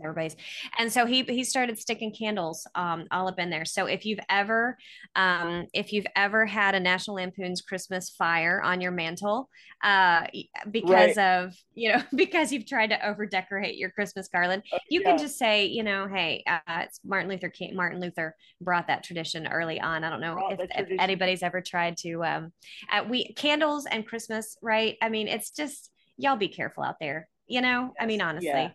everybody's 0.00 0.36
and 0.78 0.92
so 0.92 1.06
he 1.06 1.22
he 1.22 1.44
started 1.44 1.78
sticking 1.78 2.12
candles 2.12 2.66
um 2.74 3.06
all 3.10 3.28
up 3.28 3.38
in 3.38 3.50
there. 3.50 3.64
So 3.64 3.86
if 3.86 4.06
you've 4.06 4.20
ever 4.28 4.76
um 5.16 5.66
if 5.72 5.92
you've 5.92 6.06
ever 6.16 6.46
had 6.46 6.74
a 6.74 6.80
national 6.80 7.16
lampoon's 7.16 7.60
christmas 7.60 8.10
fire 8.10 8.60
on 8.62 8.80
your 8.80 8.90
mantle 8.90 9.48
uh 9.82 10.26
because 10.70 11.16
right. 11.16 11.18
of 11.18 11.54
you 11.74 11.92
know 11.92 12.02
because 12.14 12.52
you've 12.52 12.66
tried 12.66 12.88
to 12.88 13.06
over 13.08 13.26
decorate 13.26 13.76
your 13.76 13.90
christmas 13.90 14.28
garland 14.28 14.62
oh, 14.72 14.78
you 14.88 15.00
yeah. 15.00 15.08
can 15.08 15.18
just 15.18 15.38
say 15.38 15.66
you 15.66 15.82
know 15.82 16.06
hey 16.06 16.42
uh, 16.46 16.58
it's 16.80 17.00
martin 17.04 17.30
luther 17.30 17.48
king 17.48 17.74
martin 17.74 18.00
luther 18.00 18.34
brought 18.60 18.86
that 18.86 19.02
tradition 19.02 19.46
early 19.46 19.80
on. 19.80 20.04
I 20.04 20.10
don't 20.10 20.20
know 20.20 20.48
if, 20.50 20.60
if, 20.60 21.00
anybody's 21.00 21.42
ever 21.42 21.60
tried 21.60 21.96
to 21.98 22.24
um 22.24 22.52
uh, 22.90 23.04
we 23.08 23.32
candles 23.34 23.86
and 23.86 24.06
christmas 24.06 24.56
right? 24.62 24.96
I 25.02 25.08
mean 25.08 25.28
it's 25.28 25.50
just 25.50 25.90
y'all 26.16 26.36
be 26.36 26.48
careful 26.48 26.82
out 26.82 26.96
there 27.00 27.28
you 27.48 27.60
know? 27.60 27.86
Yes. 27.86 27.94
i 28.00 28.06
mean 28.06 28.22
honestly. 28.22 28.48
Yeah 28.48 28.70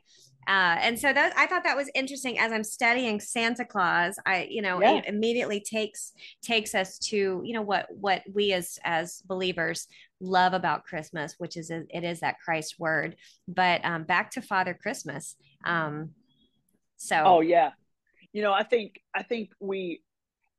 uh, 0.48 0.78
and 0.80 0.98
so 0.98 1.12
that 1.12 1.34
I 1.36 1.46
thought 1.46 1.66
that 1.66 1.76
was 1.76 1.92
interesting 1.94 2.40
as 2.40 2.54
I'm 2.54 2.64
studying 2.64 3.20
Santa 3.20 3.66
Claus. 3.66 4.18
I, 4.26 4.48
you 4.50 4.62
know, 4.62 4.82
yeah. 4.82 4.94
it 4.94 5.06
immediately 5.06 5.60
takes 5.60 6.14
takes 6.42 6.74
us 6.74 6.98
to 7.00 7.42
you 7.44 7.54
know 7.54 7.62
what 7.62 7.88
what 7.90 8.24
we 8.34 8.54
as 8.54 8.80
as 8.86 9.22
believers 9.28 9.88
love 10.22 10.54
about 10.54 10.86
Christmas, 10.86 11.36
which 11.38 11.58
is 11.58 11.70
it 11.70 11.90
is 11.92 12.22
that 12.22 12.40
Christ 12.40 12.76
word. 12.80 13.18
But 13.48 13.84
um, 13.84 14.06
back 14.06 14.32
to 14.32 14.42
Father 14.42 14.74
Christmas. 14.74 15.36
Um, 15.66 16.12
so 16.96 17.22
oh 17.26 17.42
yeah, 17.42 17.72
you 18.32 18.42
know 18.42 18.54
I 18.54 18.64
think 18.64 19.02
I 19.14 19.24
think 19.24 19.50
we 19.60 20.02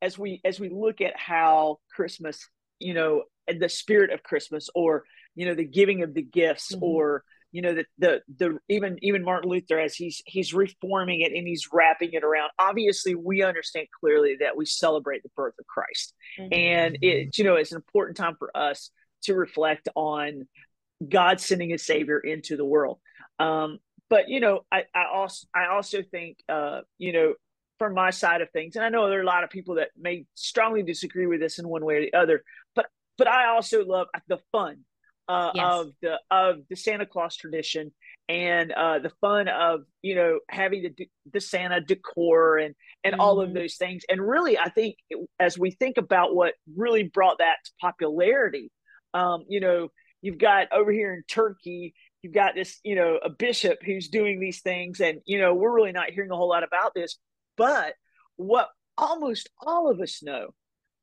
as 0.02 0.18
we 0.18 0.42
as 0.44 0.60
we 0.60 0.68
look 0.68 1.00
at 1.00 1.16
how 1.16 1.78
Christmas, 1.90 2.46
you 2.78 2.92
know, 2.92 3.22
the 3.46 3.70
spirit 3.70 4.10
of 4.10 4.22
Christmas, 4.22 4.68
or 4.74 5.04
you 5.34 5.46
know 5.46 5.54
the 5.54 5.64
giving 5.64 6.02
of 6.02 6.12
the 6.12 6.22
gifts, 6.22 6.74
mm-hmm. 6.74 6.84
or 6.84 7.24
you 7.52 7.62
know 7.62 7.74
the, 7.74 7.84
the 7.98 8.22
the 8.36 8.58
even 8.68 8.98
even 9.02 9.24
martin 9.24 9.50
luther 9.50 9.78
as 9.78 9.94
he's 9.94 10.22
he's 10.26 10.52
reforming 10.52 11.20
it 11.20 11.32
and 11.32 11.46
he's 11.46 11.68
wrapping 11.72 12.12
it 12.12 12.24
around 12.24 12.50
obviously 12.58 13.14
we 13.14 13.42
understand 13.42 13.86
clearly 14.00 14.36
that 14.40 14.56
we 14.56 14.66
celebrate 14.66 15.22
the 15.22 15.30
birth 15.36 15.54
of 15.58 15.66
christ 15.66 16.14
mm-hmm. 16.38 16.52
and 16.52 16.98
it 17.02 17.36
you 17.38 17.44
know 17.44 17.54
it's 17.54 17.72
an 17.72 17.76
important 17.76 18.16
time 18.16 18.36
for 18.38 18.54
us 18.56 18.90
to 19.22 19.34
reflect 19.34 19.88
on 19.94 20.46
god 21.08 21.40
sending 21.40 21.72
a 21.72 21.78
savior 21.78 22.18
into 22.18 22.56
the 22.56 22.64
world 22.64 22.98
um 23.38 23.78
but 24.10 24.28
you 24.28 24.40
know 24.40 24.60
i 24.70 24.84
i 24.94 25.04
also 25.12 25.46
i 25.54 25.66
also 25.66 26.02
think 26.02 26.38
uh 26.48 26.80
you 26.98 27.12
know 27.12 27.34
from 27.78 27.94
my 27.94 28.10
side 28.10 28.40
of 28.40 28.50
things 28.50 28.76
and 28.76 28.84
i 28.84 28.88
know 28.88 29.08
there 29.08 29.20
are 29.20 29.22
a 29.22 29.26
lot 29.26 29.44
of 29.44 29.50
people 29.50 29.76
that 29.76 29.90
may 29.96 30.26
strongly 30.34 30.82
disagree 30.82 31.26
with 31.26 31.40
this 31.40 31.58
in 31.58 31.68
one 31.68 31.84
way 31.84 31.96
or 31.96 32.00
the 32.00 32.14
other 32.14 32.42
but 32.74 32.86
but 33.16 33.28
i 33.28 33.46
also 33.46 33.84
love 33.84 34.08
the 34.26 34.38
fun 34.52 34.78
uh, 35.28 35.50
yes. 35.54 35.64
of 35.66 35.86
the 36.02 36.20
of 36.30 36.56
the 36.70 36.76
Santa 36.76 37.06
Claus 37.06 37.36
tradition 37.36 37.92
and 38.28 38.72
uh, 38.72 38.98
the 38.98 39.12
fun 39.20 39.48
of 39.48 39.80
you 40.02 40.14
know 40.14 40.40
having 40.48 40.82
the 40.82 41.08
the 41.32 41.40
Santa 41.40 41.80
decor 41.80 42.58
and 42.58 42.74
and 43.04 43.12
mm-hmm. 43.12 43.20
all 43.20 43.40
of 43.40 43.48
mm-hmm. 43.48 43.58
those 43.58 43.76
things. 43.76 44.04
And 44.08 44.26
really, 44.26 44.58
I 44.58 44.70
think 44.70 44.96
as 45.38 45.58
we 45.58 45.70
think 45.70 45.98
about 45.98 46.34
what 46.34 46.54
really 46.76 47.04
brought 47.04 47.38
that 47.38 47.56
to 47.64 47.70
popularity, 47.80 48.70
um, 49.14 49.44
you 49.48 49.60
know, 49.60 49.88
you've 50.22 50.38
got 50.38 50.72
over 50.72 50.90
here 50.90 51.12
in 51.14 51.22
Turkey, 51.28 51.94
you've 52.22 52.34
got 52.34 52.54
this 52.54 52.80
you 52.82 52.94
know 52.94 53.18
a 53.22 53.30
bishop 53.30 53.78
who's 53.84 54.08
doing 54.08 54.40
these 54.40 54.62
things, 54.62 55.00
and 55.00 55.20
you 55.26 55.38
know 55.38 55.54
we're 55.54 55.74
really 55.74 55.92
not 55.92 56.10
hearing 56.10 56.30
a 56.30 56.36
whole 56.36 56.48
lot 56.48 56.64
about 56.64 56.94
this, 56.94 57.18
but 57.56 57.94
what 58.36 58.68
almost 58.96 59.48
all 59.60 59.90
of 59.90 60.00
us 60.00 60.22
know 60.22 60.48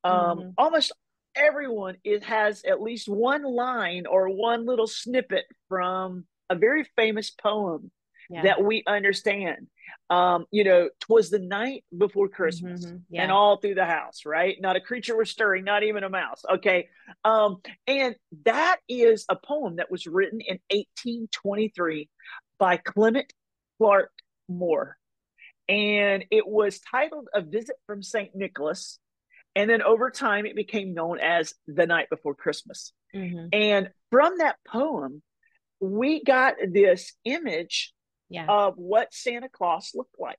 um, 0.05 0.37
mm-hmm. 0.37 0.49
almost 0.57 0.91
everyone 1.35 1.97
it 2.03 2.23
has 2.23 2.63
at 2.63 2.81
least 2.81 3.07
one 3.07 3.43
line 3.43 4.05
or 4.05 4.29
one 4.29 4.65
little 4.65 4.87
snippet 4.87 5.45
from 5.69 6.25
a 6.49 6.55
very 6.55 6.85
famous 6.95 7.29
poem 7.29 7.91
yeah. 8.29 8.43
that 8.43 8.63
we 8.63 8.83
understand. 8.87 9.67
Um, 10.09 10.45
you 10.51 10.63
know, 10.63 10.89
twas 10.99 11.29
the 11.29 11.39
night 11.39 11.83
before 11.95 12.27
Christmas 12.27 12.85
mm-hmm, 12.85 12.97
yeah. 13.09 13.23
and 13.23 13.31
all 13.31 13.57
through 13.57 13.75
the 13.75 13.85
house, 13.85 14.21
right? 14.25 14.55
Not 14.59 14.75
a 14.75 14.81
creature 14.81 15.15
was 15.15 15.31
stirring, 15.31 15.63
not 15.63 15.83
even 15.83 16.03
a 16.03 16.09
mouse. 16.09 16.43
Okay. 16.49 16.89
Um, 17.23 17.57
and 17.87 18.15
that 18.45 18.77
is 18.87 19.25
a 19.29 19.35
poem 19.35 19.77
that 19.77 19.89
was 19.89 20.05
written 20.05 20.41
in 20.41 20.59
1823 20.69 22.09
by 22.59 22.77
Clement 22.77 23.31
Clarke 23.79 24.11
Moore. 24.47 24.97
And 25.67 26.25
it 26.29 26.47
was 26.47 26.79
titled 26.79 27.27
A 27.33 27.41
Visit 27.41 27.75
from 27.87 28.03
St. 28.03 28.35
Nicholas 28.35 28.99
and 29.55 29.69
then 29.69 29.81
over 29.81 30.09
time, 30.09 30.45
it 30.45 30.55
became 30.55 30.93
known 30.93 31.19
as 31.19 31.53
The 31.67 31.87
Night 31.87 32.09
Before 32.09 32.35
Christmas. 32.35 32.91
Mm-hmm. 33.15 33.47
And 33.53 33.89
from 34.11 34.39
that 34.39 34.57
poem, 34.67 35.21
we 35.79 36.23
got 36.23 36.55
this 36.71 37.13
image 37.23 37.93
yeah. 38.29 38.45
of 38.47 38.75
what 38.77 39.13
Santa 39.13 39.49
Claus 39.49 39.91
looked 39.95 40.19
like. 40.19 40.37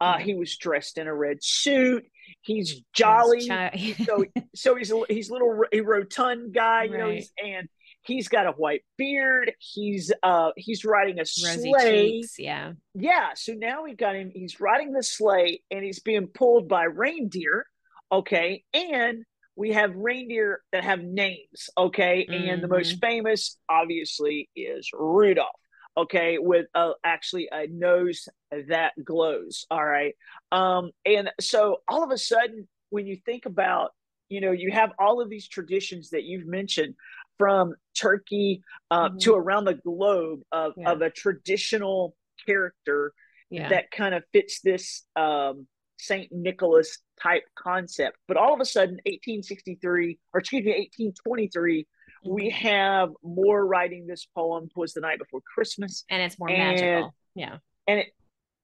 Uh, 0.00 0.14
mm-hmm. 0.14 0.24
He 0.24 0.34
was 0.34 0.56
dressed 0.56 0.98
in 0.98 1.06
a 1.06 1.14
red 1.14 1.38
suit. 1.42 2.04
He's 2.42 2.82
jolly. 2.92 3.48
He's 3.72 4.04
so, 4.04 4.24
so 4.54 4.76
he's 4.76 4.92
a, 4.92 5.02
he's 5.08 5.30
a 5.30 5.32
little 5.32 5.62
a 5.72 5.80
rotund 5.80 6.52
guy, 6.52 6.84
you 6.84 6.98
right. 6.98 7.20
know, 7.20 7.46
and 7.46 7.68
he's 8.02 8.28
got 8.28 8.46
a 8.46 8.52
white 8.52 8.82
beard. 8.96 9.52
He's 9.58 10.12
uh 10.22 10.50
he's 10.56 10.84
riding 10.84 11.16
a 11.18 11.22
Rosy 11.22 11.70
sleigh. 11.70 12.20
Cheeks, 12.20 12.38
yeah. 12.38 12.72
Yeah. 12.94 13.30
So 13.34 13.52
now 13.52 13.84
we've 13.84 13.96
got 13.96 14.16
him, 14.16 14.30
he's 14.34 14.60
riding 14.60 14.92
the 14.92 15.02
sleigh 15.02 15.62
and 15.70 15.84
he's 15.84 16.00
being 16.00 16.26
pulled 16.26 16.68
by 16.68 16.84
reindeer. 16.84 17.66
Okay. 18.12 18.64
And 18.74 19.24
we 19.56 19.72
have 19.72 19.94
reindeer 19.94 20.62
that 20.72 20.84
have 20.84 21.00
names. 21.00 21.68
Okay. 21.76 22.26
Mm-hmm. 22.28 22.48
And 22.48 22.62
the 22.62 22.68
most 22.68 22.96
mm-hmm. 22.96 23.06
famous, 23.06 23.58
obviously, 23.68 24.48
is 24.56 24.88
Rudolph. 24.92 25.48
Okay. 25.96 26.38
With 26.38 26.66
a, 26.74 26.92
actually 27.04 27.48
a 27.52 27.66
nose 27.66 28.28
that 28.68 28.92
glows. 29.04 29.66
All 29.70 29.84
right. 29.84 30.14
Um, 30.50 30.90
and 31.04 31.30
so 31.40 31.78
all 31.88 32.02
of 32.02 32.10
a 32.10 32.18
sudden, 32.18 32.68
when 32.90 33.06
you 33.06 33.18
think 33.24 33.46
about, 33.46 33.90
you 34.28 34.40
know, 34.40 34.52
you 34.52 34.70
have 34.72 34.92
all 34.98 35.20
of 35.20 35.28
these 35.28 35.48
traditions 35.48 36.10
that 36.10 36.24
you've 36.24 36.46
mentioned 36.46 36.94
from 37.38 37.74
Turkey 37.98 38.62
uh, 38.90 39.08
mm-hmm. 39.08 39.18
to 39.18 39.34
around 39.34 39.64
the 39.64 39.74
globe 39.74 40.40
of, 40.52 40.72
yeah. 40.76 40.90
of 40.90 41.02
a 41.02 41.10
traditional 41.10 42.14
character 42.46 43.12
yeah. 43.50 43.68
that 43.68 43.90
kind 43.90 44.14
of 44.14 44.22
fits 44.32 44.60
this 44.62 45.04
um, 45.16 45.66
St. 45.98 46.30
Nicholas 46.32 46.98
type 47.22 47.44
concept. 47.56 48.16
But 48.28 48.36
all 48.36 48.54
of 48.54 48.60
a 48.60 48.64
sudden, 48.64 48.94
1863, 49.06 50.18
or 50.32 50.40
excuse 50.40 50.64
me, 50.64 50.70
1823, 50.70 51.82
mm-hmm. 51.82 52.34
we 52.34 52.50
have 52.50 53.10
Moore 53.22 53.66
writing 53.66 54.06
this 54.06 54.26
poem, 54.34 54.68
was 54.76 54.92
the 54.92 55.00
night 55.00 55.18
before 55.18 55.40
Christmas. 55.54 56.04
And 56.08 56.22
it's 56.22 56.38
more 56.38 56.50
and, 56.50 56.58
magical. 56.58 57.14
Yeah. 57.34 57.56
And 57.86 58.00
it, 58.00 58.06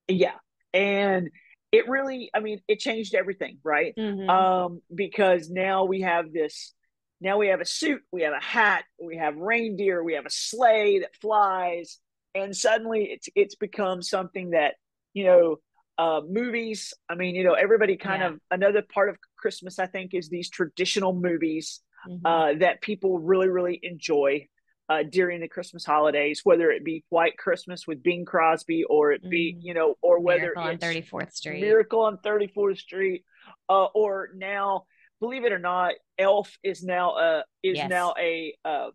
yeah. 0.08 0.34
And 0.72 1.30
it 1.72 1.88
really, 1.88 2.30
I 2.34 2.40
mean, 2.40 2.60
it 2.68 2.78
changed 2.78 3.14
everything, 3.14 3.58
right? 3.64 3.94
Mm-hmm. 3.98 4.28
Um, 4.30 4.82
because 4.94 5.50
now 5.50 5.84
we 5.84 6.02
have 6.02 6.32
this, 6.32 6.72
now 7.20 7.38
we 7.38 7.48
have 7.48 7.60
a 7.60 7.66
suit, 7.66 8.02
we 8.12 8.22
have 8.22 8.34
a 8.34 8.44
hat, 8.44 8.84
we 9.02 9.16
have 9.16 9.36
reindeer, 9.36 10.02
we 10.02 10.14
have 10.14 10.26
a 10.26 10.30
sleigh 10.30 11.00
that 11.00 11.14
flies. 11.20 11.98
And 12.34 12.54
suddenly 12.54 13.04
it's 13.10 13.28
it's 13.34 13.54
become 13.54 14.02
something 14.02 14.50
that, 14.50 14.74
you 15.14 15.24
know, 15.24 15.56
uh, 15.98 16.20
movies. 16.28 16.94
I 17.08 17.14
mean, 17.14 17.34
you 17.34 17.44
know, 17.44 17.54
everybody 17.54 17.96
kind 17.96 18.22
yeah. 18.22 18.28
of 18.28 18.40
another 18.50 18.82
part 18.82 19.08
of 19.08 19.16
Christmas, 19.36 19.78
I 19.78 19.86
think, 19.86 20.14
is 20.14 20.28
these 20.28 20.50
traditional 20.50 21.14
movies 21.14 21.80
mm-hmm. 22.08 22.24
uh, 22.24 22.54
that 22.60 22.80
people 22.80 23.18
really, 23.18 23.48
really 23.48 23.80
enjoy 23.82 24.48
uh, 24.88 25.02
during 25.10 25.40
the 25.40 25.48
Christmas 25.48 25.84
holidays, 25.84 26.42
whether 26.44 26.70
it 26.70 26.84
be 26.84 27.04
White 27.08 27.36
Christmas 27.36 27.86
with 27.86 28.02
Bing 28.02 28.24
Crosby 28.24 28.84
or 28.84 29.12
it 29.12 29.22
be, 29.28 29.52
mm-hmm. 29.52 29.66
you 29.66 29.74
know, 29.74 29.94
or 30.00 30.20
whether 30.20 30.52
Miracle 30.54 30.62
on 30.62 30.78
34th 30.78 31.32
Street, 31.32 31.60
Miracle 31.60 32.00
on 32.00 32.18
34th 32.18 32.78
Street, 32.78 33.24
uh, 33.68 33.86
or 33.86 34.28
now, 34.34 34.84
believe 35.20 35.44
it 35.44 35.52
or 35.52 35.58
not, 35.58 35.94
Elf 36.18 36.56
is 36.62 36.82
now 36.84 37.16
a 37.16 37.44
is 37.62 37.76
yes. 37.76 37.90
now 37.90 38.14
a 38.18 38.54
uh, 38.64 38.88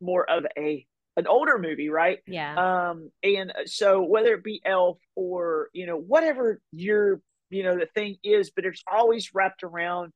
more 0.00 0.28
of 0.28 0.44
a 0.56 0.86
an 1.18 1.26
older 1.26 1.58
movie, 1.58 1.90
right? 1.90 2.20
Yeah. 2.26 2.90
Um, 2.90 3.10
and 3.24 3.52
so 3.66 4.02
whether 4.02 4.34
it 4.34 4.44
be 4.44 4.62
Elf 4.64 4.98
or 5.16 5.68
you 5.72 5.84
know 5.84 5.98
whatever 5.98 6.60
your 6.72 7.20
you 7.50 7.64
know 7.64 7.76
the 7.76 7.86
thing 7.86 8.16
is, 8.22 8.50
but 8.50 8.64
it's 8.64 8.82
always 8.90 9.34
wrapped 9.34 9.64
around 9.64 10.12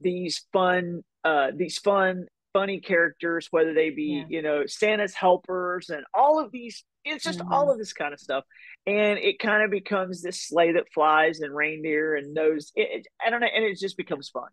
these 0.00 0.46
fun, 0.52 1.02
uh, 1.24 1.50
these 1.54 1.78
fun, 1.78 2.26
funny 2.52 2.80
characters, 2.80 3.48
whether 3.50 3.74
they 3.74 3.90
be 3.90 4.24
yeah. 4.24 4.24
you 4.28 4.42
know 4.42 4.66
Santa's 4.66 5.14
helpers 5.14 5.90
and 5.90 6.04
all 6.14 6.42
of 6.42 6.52
these. 6.52 6.84
It's 7.06 7.24
just 7.24 7.38
mm-hmm. 7.38 7.52
all 7.52 7.70
of 7.70 7.78
this 7.78 7.92
kind 7.92 8.12
of 8.12 8.20
stuff, 8.20 8.44
and 8.86 9.18
it 9.18 9.38
kind 9.38 9.62
of 9.62 9.70
becomes 9.70 10.22
this 10.22 10.42
sleigh 10.42 10.72
that 10.72 10.92
flies 10.92 11.40
and 11.40 11.54
reindeer 11.54 12.16
and 12.16 12.34
knows. 12.34 12.72
It, 12.74 12.88
it, 13.00 13.06
I 13.24 13.30
don't 13.30 13.40
know, 13.40 13.46
and 13.46 13.64
it 13.64 13.78
just 13.78 13.96
becomes 13.96 14.28
fun. 14.28 14.48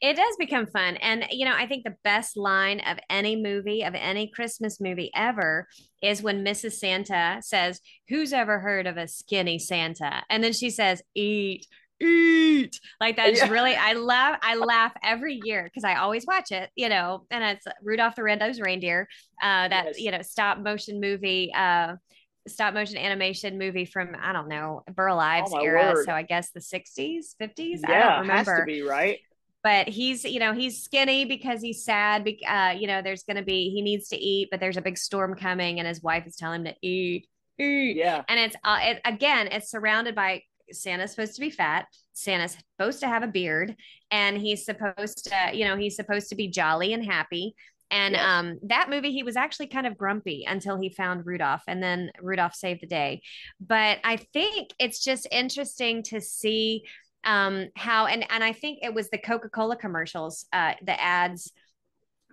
It 0.00 0.16
does 0.16 0.36
become 0.38 0.66
fun. 0.66 0.96
And, 0.96 1.26
you 1.30 1.44
know, 1.44 1.54
I 1.54 1.66
think 1.66 1.84
the 1.84 1.96
best 2.04 2.36
line 2.36 2.80
of 2.80 2.98
any 3.08 3.36
movie, 3.36 3.82
of 3.82 3.94
any 3.94 4.30
Christmas 4.34 4.80
movie 4.80 5.10
ever, 5.14 5.68
is 6.02 6.22
when 6.22 6.44
Mrs. 6.44 6.72
Santa 6.72 7.38
says, 7.42 7.80
Who's 8.08 8.32
ever 8.32 8.58
heard 8.58 8.86
of 8.86 8.96
a 8.96 9.08
skinny 9.08 9.58
Santa? 9.58 10.22
And 10.28 10.42
then 10.42 10.52
she 10.52 10.70
says, 10.70 11.02
Eat, 11.14 11.66
eat 12.00 12.80
like 13.00 13.16
that's 13.16 13.40
yeah. 13.40 13.48
really 13.48 13.74
i 13.76 13.92
laugh 13.92 14.38
i 14.42 14.54
laugh 14.56 14.92
every 15.02 15.40
year 15.44 15.64
because 15.64 15.84
i 15.84 15.96
always 15.96 16.26
watch 16.26 16.50
it 16.50 16.70
you 16.74 16.88
know 16.88 17.26
and 17.30 17.44
it's 17.44 17.66
rudolph 17.82 18.16
the 18.16 18.22
red-nosed 18.22 18.60
reindeer 18.60 19.06
uh 19.42 19.68
that 19.68 19.86
yes. 19.86 20.00
you 20.00 20.10
know 20.10 20.22
stop 20.22 20.58
motion 20.58 21.00
movie 21.00 21.52
uh 21.54 21.94
stop 22.48 22.74
motion 22.74 22.96
animation 22.96 23.58
movie 23.58 23.84
from 23.84 24.16
I 24.20 24.32
don't 24.32 24.48
know 24.48 24.82
Burl 24.94 25.18
Ives 25.18 25.52
oh, 25.54 25.60
era. 25.60 25.92
Word. 25.94 26.04
So 26.04 26.12
I 26.12 26.22
guess 26.22 26.50
the 26.50 26.60
60s, 26.60 27.34
50s. 27.40 27.80
Yeah, 27.86 27.88
I 27.88 28.00
don't 28.00 28.20
remember. 28.20 28.52
Has 28.52 28.60
to 28.60 28.64
be 28.66 28.82
right. 28.82 29.18
But 29.62 29.88
he's, 29.88 30.24
you 30.24 30.40
know, 30.40 30.54
he's 30.54 30.82
skinny 30.82 31.26
because 31.26 31.60
he's 31.60 31.84
sad. 31.84 32.26
Uh, 32.46 32.74
you 32.78 32.86
know, 32.86 33.02
there's 33.02 33.24
going 33.24 33.36
to 33.36 33.42
be 33.42 33.70
he 33.70 33.82
needs 33.82 34.08
to 34.08 34.16
eat, 34.16 34.48
but 34.50 34.58
there's 34.58 34.78
a 34.78 34.82
big 34.82 34.96
storm 34.96 35.34
coming, 35.34 35.78
and 35.78 35.86
his 35.86 36.02
wife 36.02 36.26
is 36.26 36.36
telling 36.36 36.60
him 36.60 36.72
to 36.72 36.86
eat, 36.86 37.28
eat. 37.58 37.96
Yeah. 37.96 38.22
And 38.26 38.40
it's 38.40 38.56
uh, 38.64 38.78
it, 38.80 39.00
again, 39.04 39.48
it's 39.48 39.70
surrounded 39.70 40.14
by 40.14 40.42
Santa's 40.72 41.10
supposed 41.10 41.34
to 41.34 41.40
be 41.40 41.50
fat. 41.50 41.86
Santa's 42.12 42.56
supposed 42.78 43.00
to 43.00 43.08
have 43.08 43.22
a 43.22 43.28
beard, 43.28 43.76
and 44.10 44.36
he's 44.36 44.64
supposed 44.64 45.24
to, 45.24 45.56
you 45.56 45.64
know, 45.64 45.76
he's 45.76 45.96
supposed 45.96 46.28
to 46.28 46.34
be 46.34 46.48
jolly 46.48 46.92
and 46.92 47.04
happy. 47.04 47.54
And 47.90 48.14
yes. 48.14 48.24
um, 48.24 48.58
that 48.64 48.88
movie, 48.88 49.10
he 49.10 49.22
was 49.22 49.36
actually 49.36 49.66
kind 49.66 49.86
of 49.86 49.98
grumpy 49.98 50.44
until 50.46 50.80
he 50.80 50.90
found 50.90 51.26
Rudolph, 51.26 51.62
and 51.66 51.82
then 51.82 52.10
Rudolph 52.20 52.54
saved 52.54 52.82
the 52.82 52.86
day. 52.86 53.22
But 53.60 53.98
I 54.04 54.16
think 54.16 54.70
it's 54.78 55.02
just 55.02 55.26
interesting 55.30 56.02
to 56.04 56.20
see 56.20 56.84
um, 57.24 57.68
how, 57.76 58.06
and 58.06 58.24
and 58.30 58.44
I 58.44 58.52
think 58.52 58.78
it 58.82 58.94
was 58.94 59.10
the 59.10 59.18
Coca 59.18 59.48
Cola 59.48 59.76
commercials, 59.76 60.46
uh, 60.52 60.74
the 60.84 61.00
ads 61.00 61.52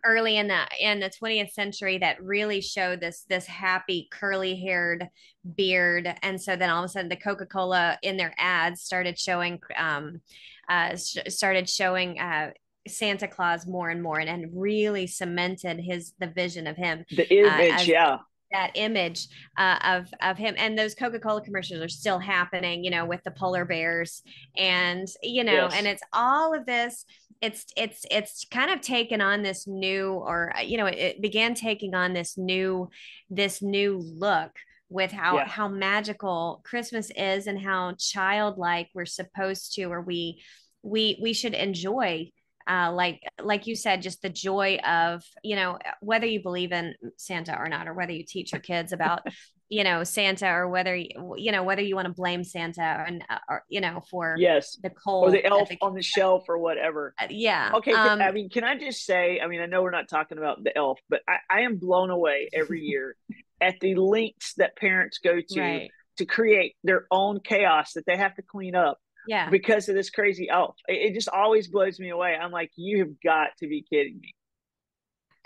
early 0.03 0.37
in 0.37 0.47
the 0.47 0.65
in 0.79 0.99
the 0.99 1.09
20th 1.09 1.51
century 1.51 1.97
that 1.97 2.21
really 2.21 2.61
showed 2.61 2.99
this 2.99 3.25
this 3.29 3.45
happy 3.45 4.07
curly 4.11 4.55
haired 4.55 5.07
beard 5.55 6.13
and 6.23 6.41
so 6.41 6.55
then 6.55 6.69
all 6.69 6.83
of 6.83 6.89
a 6.89 6.91
sudden 6.91 7.09
the 7.09 7.15
coca-cola 7.15 7.97
in 8.01 8.17
their 8.17 8.33
ads 8.37 8.81
started 8.81 9.17
showing 9.17 9.59
um 9.77 10.21
uh 10.69 10.95
started 10.95 11.69
showing 11.69 12.19
uh 12.19 12.51
Santa 12.87 13.27
Claus 13.27 13.67
more 13.67 13.89
and 13.89 14.01
more 14.01 14.19
and, 14.19 14.29
and 14.29 14.49
really 14.53 15.07
cemented 15.07 15.79
his 15.79 16.13
the 16.19 16.27
vision 16.27 16.67
of 16.67 16.77
him. 16.77 17.03
The 17.11 17.29
image, 17.33 17.71
uh, 17.71 17.75
as, 17.75 17.87
yeah. 17.87 18.17
That 18.51 18.71
image 18.75 19.27
uh, 19.57 19.77
of 19.83 20.07
of 20.21 20.37
him 20.37 20.55
and 20.57 20.77
those 20.77 20.95
Coca 20.95 21.19
Cola 21.19 21.41
commercials 21.41 21.81
are 21.81 21.89
still 21.89 22.17
happening, 22.17 22.83
you 22.83 22.89
know, 22.91 23.05
with 23.05 23.21
the 23.25 23.31
polar 23.31 23.65
bears 23.65 24.23
and 24.57 25.05
you 25.21 25.43
know, 25.43 25.51
yes. 25.51 25.73
and 25.75 25.85
it's 25.85 26.03
all 26.13 26.53
of 26.53 26.65
this. 26.65 27.03
It's 27.41 27.65
it's 27.75 28.05
it's 28.09 28.45
kind 28.49 28.71
of 28.71 28.79
taken 28.79 29.19
on 29.19 29.43
this 29.43 29.67
new, 29.67 30.13
or 30.13 30.53
you 30.63 30.77
know, 30.77 30.85
it, 30.85 30.95
it 30.95 31.21
began 31.21 31.55
taking 31.55 31.93
on 31.93 32.13
this 32.13 32.37
new 32.37 32.89
this 33.29 33.61
new 33.61 33.97
look 33.97 34.51
with 34.89 35.11
how 35.11 35.37
yeah. 35.37 35.47
how 35.47 35.67
magical 35.67 36.61
Christmas 36.63 37.11
is 37.17 37.47
and 37.47 37.59
how 37.59 37.95
childlike 37.99 38.87
we're 38.93 39.05
supposed 39.05 39.73
to, 39.73 39.83
or 39.85 40.01
we 40.01 40.41
we 40.83 41.19
we 41.21 41.33
should 41.33 41.53
enjoy 41.53 42.31
uh, 42.67 42.91
like 42.93 43.21
like 43.41 43.67
you 43.67 43.75
said 43.75 44.01
just 44.01 44.21
the 44.21 44.29
joy 44.29 44.77
of 44.85 45.23
you 45.43 45.55
know 45.55 45.77
whether 46.01 46.25
you 46.25 46.41
believe 46.41 46.71
in 46.71 46.93
santa 47.17 47.57
or 47.57 47.69
not 47.69 47.87
or 47.87 47.93
whether 47.93 48.11
you 48.11 48.23
teach 48.25 48.51
your 48.51 48.61
kids 48.61 48.91
about 48.91 49.21
you 49.69 49.83
know 49.83 50.03
santa 50.03 50.47
or 50.47 50.67
whether 50.67 50.95
you 50.95 51.51
know 51.51 51.63
whether 51.63 51.81
you 51.81 51.95
want 51.95 52.07
to 52.07 52.13
blame 52.13 52.43
santa 52.43 53.03
and 53.07 53.23
uh, 53.29 53.37
or 53.49 53.63
you 53.69 53.81
know 53.81 54.01
for 54.09 54.35
yes. 54.37 54.77
the 54.81 54.89
cold 54.89 55.29
or 55.29 55.31
the 55.31 55.45
elf 55.45 55.69
the, 55.69 55.77
on 55.81 55.93
the 55.93 56.01
shelf 56.01 56.45
or 56.47 56.57
whatever. 56.57 57.13
Uh, 57.19 57.27
yeah 57.29 57.71
okay 57.73 57.91
um, 57.93 58.21
i 58.21 58.31
mean 58.31 58.49
can 58.49 58.63
i 58.63 58.77
just 58.77 59.05
say 59.05 59.39
i 59.41 59.47
mean 59.47 59.61
i 59.61 59.65
know 59.65 59.81
we're 59.81 59.91
not 59.91 60.09
talking 60.09 60.37
about 60.37 60.63
the 60.63 60.75
elf 60.77 60.99
but 61.09 61.21
i, 61.27 61.37
I 61.49 61.61
am 61.61 61.77
blown 61.77 62.09
away 62.09 62.49
every 62.53 62.81
year 62.83 63.15
at 63.59 63.79
the 63.79 63.95
lengths 63.95 64.53
that 64.55 64.77
parents 64.77 65.19
go 65.23 65.41
to 65.49 65.59
right. 65.59 65.91
to 66.17 66.25
create 66.25 66.75
their 66.83 67.05
own 67.11 67.39
chaos 67.41 67.93
that 67.93 68.05
they 68.05 68.17
have 68.17 68.35
to 68.35 68.41
clean 68.41 68.75
up 68.75 68.99
yeah. 69.27 69.49
because 69.49 69.89
of 69.89 69.95
this 69.95 70.09
crazy 70.09 70.49
elf 70.49 70.75
it, 70.87 71.11
it 71.11 71.13
just 71.13 71.29
always 71.29 71.67
blows 71.67 71.99
me 71.99 72.09
away. 72.09 72.35
I'm 72.35 72.51
like 72.51 72.71
you 72.75 72.99
have 72.99 73.21
got 73.23 73.49
to 73.59 73.67
be 73.67 73.85
kidding 73.89 74.19
me. 74.19 74.33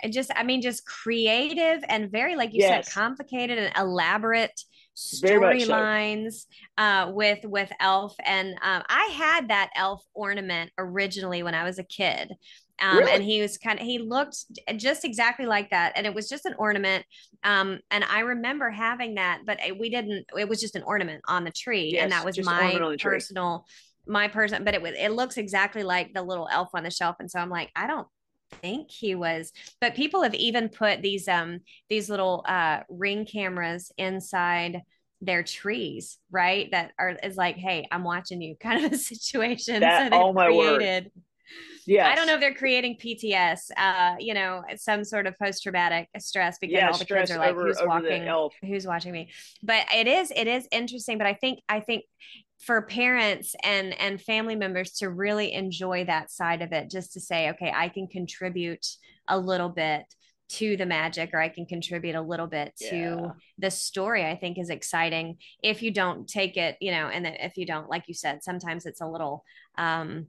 And 0.02 0.12
just 0.12 0.30
i 0.34 0.42
mean 0.42 0.62
just 0.62 0.84
creative 0.86 1.84
and 1.88 2.10
very 2.10 2.36
like 2.36 2.52
you 2.52 2.60
yes. 2.60 2.86
said 2.86 2.94
complicated 2.94 3.58
and 3.58 3.72
elaborate 3.76 4.60
storylines 4.96 6.46
so. 6.78 6.84
uh, 6.84 7.10
with 7.12 7.40
with 7.44 7.70
elf. 7.80 8.14
And 8.24 8.54
um, 8.62 8.82
i 8.88 9.04
had 9.14 9.48
that 9.48 9.70
elf 9.76 10.02
ornament 10.14 10.70
originally 10.76 11.42
when 11.42 11.54
i 11.54 11.64
was 11.64 11.78
a 11.78 11.84
kid 11.84 12.32
um, 12.80 12.98
really? 12.98 13.12
and 13.12 13.22
he 13.22 13.40
was 13.40 13.58
kind 13.58 13.78
of 13.78 13.84
he 13.84 13.98
looked 13.98 14.44
just 14.76 15.04
exactly 15.04 15.46
like 15.46 15.70
that 15.70 15.92
and 15.96 16.06
it 16.06 16.14
was 16.14 16.28
just 16.28 16.46
an 16.46 16.54
ornament. 16.58 17.04
Um, 17.44 17.80
and 17.90 18.04
i 18.04 18.20
remember 18.20 18.70
having 18.70 19.16
that 19.16 19.40
but 19.44 19.58
we 19.78 19.90
didn't 19.90 20.26
it 20.38 20.48
was 20.48 20.60
just 20.60 20.76
an 20.76 20.84
ornament 20.84 21.22
on 21.26 21.44
the 21.44 21.50
tree 21.50 21.90
yes, 21.94 22.04
and 22.04 22.12
that 22.12 22.24
was 22.24 22.38
my 22.44 22.96
personal 23.00 23.66
my 24.06 24.28
person 24.28 24.64
but 24.64 24.74
it 24.74 24.82
was 24.82 24.92
it 24.96 25.10
looks 25.10 25.36
exactly 25.36 25.82
like 25.82 26.12
the 26.12 26.22
little 26.22 26.48
elf 26.50 26.68
on 26.74 26.82
the 26.82 26.90
shelf 26.90 27.16
and 27.20 27.30
so 27.30 27.38
i'm 27.38 27.50
like 27.50 27.70
i 27.76 27.86
don't 27.86 28.06
think 28.60 28.90
he 28.90 29.14
was 29.14 29.52
but 29.80 29.94
people 29.94 30.22
have 30.22 30.34
even 30.34 30.68
put 30.68 31.02
these 31.02 31.26
um 31.28 31.60
these 31.88 32.10
little 32.10 32.44
uh 32.46 32.80
ring 32.88 33.24
cameras 33.24 33.90
inside 33.98 34.82
their 35.20 35.42
trees 35.42 36.18
right? 36.30 36.70
That 36.72 36.92
are 36.98 37.16
is 37.22 37.36
like 37.36 37.56
hey 37.56 37.86
i'm 37.90 38.04
watching 38.04 38.42
you 38.42 38.56
kind 38.60 38.84
of 38.84 38.92
a 38.92 38.98
situation 38.98 39.80
that, 39.80 40.12
so 40.12 40.18
oh 40.18 40.32
my 40.32 40.46
created. 40.46 41.04
word 41.04 41.10
yeah 41.86 42.08
i 42.08 42.14
don't 42.14 42.26
know 42.26 42.34
if 42.34 42.40
they're 42.40 42.54
creating 42.54 42.96
pts 42.96 43.70
uh 43.76 44.14
you 44.18 44.34
know 44.34 44.62
some 44.76 45.04
sort 45.04 45.26
of 45.26 45.38
post-traumatic 45.38 46.08
stress 46.18 46.58
because 46.58 46.74
yeah, 46.74 46.90
all 46.90 46.98
the 46.98 47.04
kids 47.04 47.30
are 47.30 47.38
like 47.38 47.50
over, 47.50 47.66
who's 47.66 47.78
over 47.78 47.88
walking? 47.88 48.28
who's 48.62 48.86
watching 48.86 49.12
me? 49.12 49.30
But 49.62 49.86
it 49.94 50.06
is 50.06 50.32
it 50.34 50.46
is 50.46 50.66
interesting 50.70 51.18
but 51.18 51.26
i 51.26 51.34
think 51.34 51.60
i 51.68 51.80
think 51.80 52.04
for 52.60 52.82
parents 52.82 53.54
and 53.64 53.98
and 54.00 54.20
family 54.20 54.56
members 54.56 54.92
to 54.92 55.10
really 55.10 55.52
enjoy 55.52 56.04
that 56.04 56.30
side 56.30 56.62
of 56.62 56.72
it 56.72 56.90
just 56.90 57.12
to 57.14 57.20
say 57.20 57.50
okay 57.50 57.72
i 57.74 57.88
can 57.88 58.06
contribute 58.06 58.86
a 59.28 59.38
little 59.38 59.68
bit 59.68 60.04
to 60.52 60.76
the 60.76 60.84
magic 60.84 61.30
or 61.32 61.40
I 61.40 61.48
can 61.48 61.64
contribute 61.64 62.14
a 62.14 62.20
little 62.20 62.46
bit 62.46 62.76
to 62.76 62.96
yeah. 62.96 63.30
the 63.58 63.70
story 63.70 64.26
I 64.26 64.36
think 64.36 64.58
is 64.58 64.68
exciting. 64.68 65.38
If 65.62 65.82
you 65.82 65.90
don't 65.90 66.28
take 66.28 66.58
it 66.58 66.76
you 66.80 66.92
know 66.92 67.08
and 67.08 67.26
if 67.26 67.56
you 67.56 67.64
don't 67.64 67.88
like 67.88 68.04
you 68.06 68.14
said 68.14 68.42
sometimes 68.42 68.84
it's 68.84 69.00
a 69.00 69.06
little 69.06 69.44
um 69.78 70.26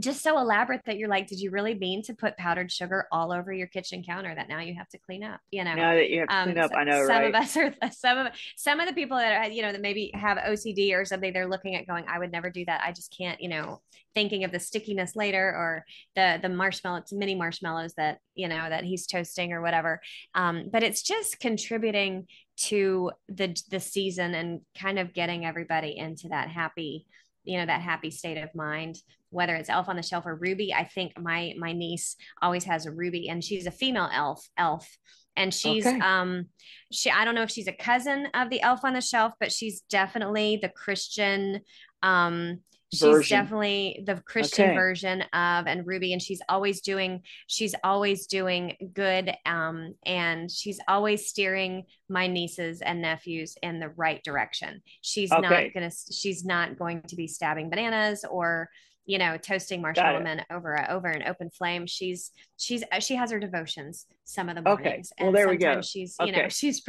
just 0.00 0.22
so 0.22 0.38
elaborate 0.38 0.80
that 0.86 0.98
you're 0.98 1.08
like, 1.08 1.28
did 1.28 1.38
you 1.38 1.50
really 1.50 1.74
mean 1.74 2.02
to 2.02 2.14
put 2.14 2.36
powdered 2.36 2.72
sugar 2.72 3.06
all 3.12 3.32
over 3.32 3.52
your 3.52 3.68
kitchen 3.68 4.02
counter 4.02 4.34
that 4.34 4.48
now 4.48 4.60
you 4.60 4.74
have 4.74 4.88
to 4.88 4.98
clean 4.98 5.22
up? 5.22 5.40
You 5.52 5.62
know, 5.64 5.74
now 5.74 5.94
that 5.94 6.10
you 6.10 6.20
have 6.20 6.28
to 6.28 6.42
clean 6.44 6.58
um, 6.58 6.64
up, 6.64 6.72
I 6.76 6.84
know, 6.84 7.06
some 7.06 7.16
right? 7.16 7.28
of 7.28 7.34
us 7.34 7.56
are 7.56 7.74
some 7.92 8.18
of 8.18 8.32
some 8.56 8.80
of 8.80 8.88
the 8.88 8.94
people 8.94 9.16
that 9.16 9.32
are, 9.32 9.50
you 9.50 9.62
know, 9.62 9.70
that 9.70 9.80
maybe 9.80 10.10
have 10.14 10.38
OCD 10.38 10.94
or 10.94 11.04
something. 11.04 11.32
They're 11.32 11.48
looking 11.48 11.76
at 11.76 11.86
going, 11.86 12.06
I 12.08 12.18
would 12.18 12.32
never 12.32 12.50
do 12.50 12.64
that. 12.64 12.82
I 12.84 12.92
just 12.92 13.14
can't, 13.16 13.40
you 13.40 13.48
know, 13.48 13.80
thinking 14.14 14.44
of 14.44 14.52
the 14.52 14.60
stickiness 14.60 15.14
later 15.14 15.44
or 15.44 15.84
the 16.16 16.38
the 16.42 16.48
marshmallow, 16.48 17.02
mini 17.12 17.36
marshmallows 17.36 17.94
that 17.94 18.18
you 18.34 18.48
know 18.48 18.68
that 18.68 18.84
he's 18.84 19.06
toasting 19.06 19.52
or 19.52 19.62
whatever. 19.62 20.00
Um, 20.34 20.70
but 20.72 20.82
it's 20.82 21.02
just 21.02 21.38
contributing 21.38 22.26
to 22.56 23.12
the 23.28 23.56
the 23.70 23.80
season 23.80 24.34
and 24.34 24.60
kind 24.78 24.98
of 24.98 25.14
getting 25.14 25.44
everybody 25.44 25.96
into 25.96 26.28
that 26.28 26.48
happy 26.48 27.06
you 27.44 27.58
know 27.58 27.66
that 27.66 27.80
happy 27.80 28.10
state 28.10 28.38
of 28.38 28.54
mind 28.54 28.96
whether 29.30 29.54
it's 29.54 29.68
elf 29.68 29.88
on 29.88 29.96
the 29.96 30.02
shelf 30.02 30.26
or 30.26 30.34
ruby 30.34 30.72
i 30.72 30.84
think 30.84 31.12
my 31.18 31.54
my 31.58 31.72
niece 31.72 32.16
always 32.42 32.64
has 32.64 32.86
a 32.86 32.90
ruby 32.90 33.28
and 33.28 33.42
she's 33.42 33.66
a 33.66 33.70
female 33.70 34.08
elf 34.12 34.48
elf 34.56 34.88
and 35.36 35.52
she's 35.52 35.86
okay. 35.86 35.98
um 36.00 36.46
she 36.92 37.10
i 37.10 37.24
don't 37.24 37.34
know 37.34 37.42
if 37.42 37.50
she's 37.50 37.68
a 37.68 37.72
cousin 37.72 38.28
of 38.34 38.50
the 38.50 38.62
elf 38.62 38.80
on 38.84 38.94
the 38.94 39.00
shelf 39.00 39.32
but 39.40 39.52
she's 39.52 39.82
definitely 39.90 40.58
the 40.60 40.68
christian 40.68 41.60
um 42.02 42.60
she's 42.94 43.28
definitely 43.28 44.02
the 44.06 44.20
christian 44.26 44.66
okay. 44.66 44.74
version 44.74 45.22
of 45.32 45.66
and 45.66 45.86
ruby 45.86 46.12
and 46.12 46.22
she's 46.22 46.40
always 46.48 46.80
doing 46.80 47.22
she's 47.46 47.74
always 47.84 48.26
doing 48.26 48.76
good 48.92 49.34
um 49.46 49.94
and 50.04 50.50
she's 50.50 50.80
always 50.88 51.26
steering 51.26 51.84
my 52.08 52.26
nieces 52.26 52.80
and 52.80 53.00
nephews 53.02 53.56
in 53.62 53.80
the 53.80 53.88
right 53.90 54.22
direction 54.24 54.80
she's 55.00 55.32
okay. 55.32 55.40
not 55.40 55.74
gonna 55.74 55.90
she's 56.12 56.44
not 56.44 56.78
going 56.78 57.02
to 57.02 57.16
be 57.16 57.26
stabbing 57.26 57.70
bananas 57.70 58.24
or 58.30 58.68
you 59.06 59.18
know 59.18 59.36
toasting 59.36 59.82
marshmallow 59.82 60.20
men 60.20 60.44
over 60.50 60.74
a, 60.74 60.90
over 60.90 61.08
an 61.08 61.22
open 61.26 61.50
flame 61.50 61.86
she's 61.86 62.30
she's 62.56 62.82
uh, 62.92 63.00
she 63.00 63.14
has 63.14 63.30
her 63.30 63.38
devotions 63.38 64.06
some 64.24 64.48
of 64.48 64.56
the 64.56 64.62
mornings 64.62 65.12
okay. 65.12 65.24
well 65.24 65.32
there 65.32 65.48
we 65.48 65.56
go 65.56 65.80
she's 65.82 66.16
you 66.20 66.28
okay. 66.28 66.42
know 66.42 66.48
she's 66.48 66.82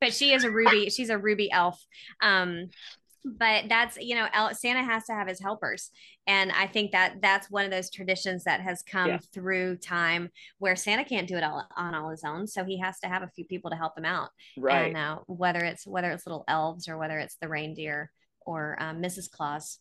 but 0.00 0.12
she 0.12 0.32
is 0.32 0.44
a 0.44 0.50
ruby 0.50 0.90
she's 0.90 1.10
a 1.10 1.18
ruby 1.18 1.50
elf 1.50 1.80
um 2.22 2.68
but 3.24 3.64
that's 3.68 3.96
you 3.98 4.14
know 4.14 4.26
santa 4.52 4.82
has 4.82 5.04
to 5.04 5.12
have 5.12 5.28
his 5.28 5.40
helpers. 5.40 5.90
And 6.26 6.52
i 6.52 6.66
think 6.66 6.92
that 6.92 7.20
that's 7.20 7.50
one 7.50 7.64
of 7.64 7.70
those 7.70 7.90
traditions 7.90 8.44
that 8.44 8.60
has 8.60 8.82
come 8.82 9.08
yeah. 9.08 9.18
through 9.32 9.76
time 9.76 10.30
where 10.58 10.76
santa 10.76 11.04
can't 11.04 11.28
do 11.28 11.36
it 11.36 11.44
all 11.44 11.66
on 11.76 11.94
all 11.94 12.10
his 12.10 12.24
own. 12.24 12.46
So 12.46 12.64
he 12.64 12.78
has 12.78 12.98
to 13.00 13.08
have 13.08 13.22
a 13.22 13.30
few 13.34 13.44
people 13.44 13.70
to 13.70 13.76
help 13.76 13.96
him 13.96 14.04
out. 14.04 14.30
Right. 14.56 14.86
And 14.86 14.96
uh, 14.96 15.18
whether 15.26 15.60
it's 15.60 15.86
whether 15.86 16.10
it's 16.10 16.26
little 16.26 16.44
elves 16.48 16.88
or 16.88 16.98
whether 16.98 17.18
it's 17.18 17.36
the 17.40 17.48
reindeer 17.48 18.10
or 18.40 18.76
um, 18.80 19.02
mrs 19.02 19.30
claus. 19.30 19.78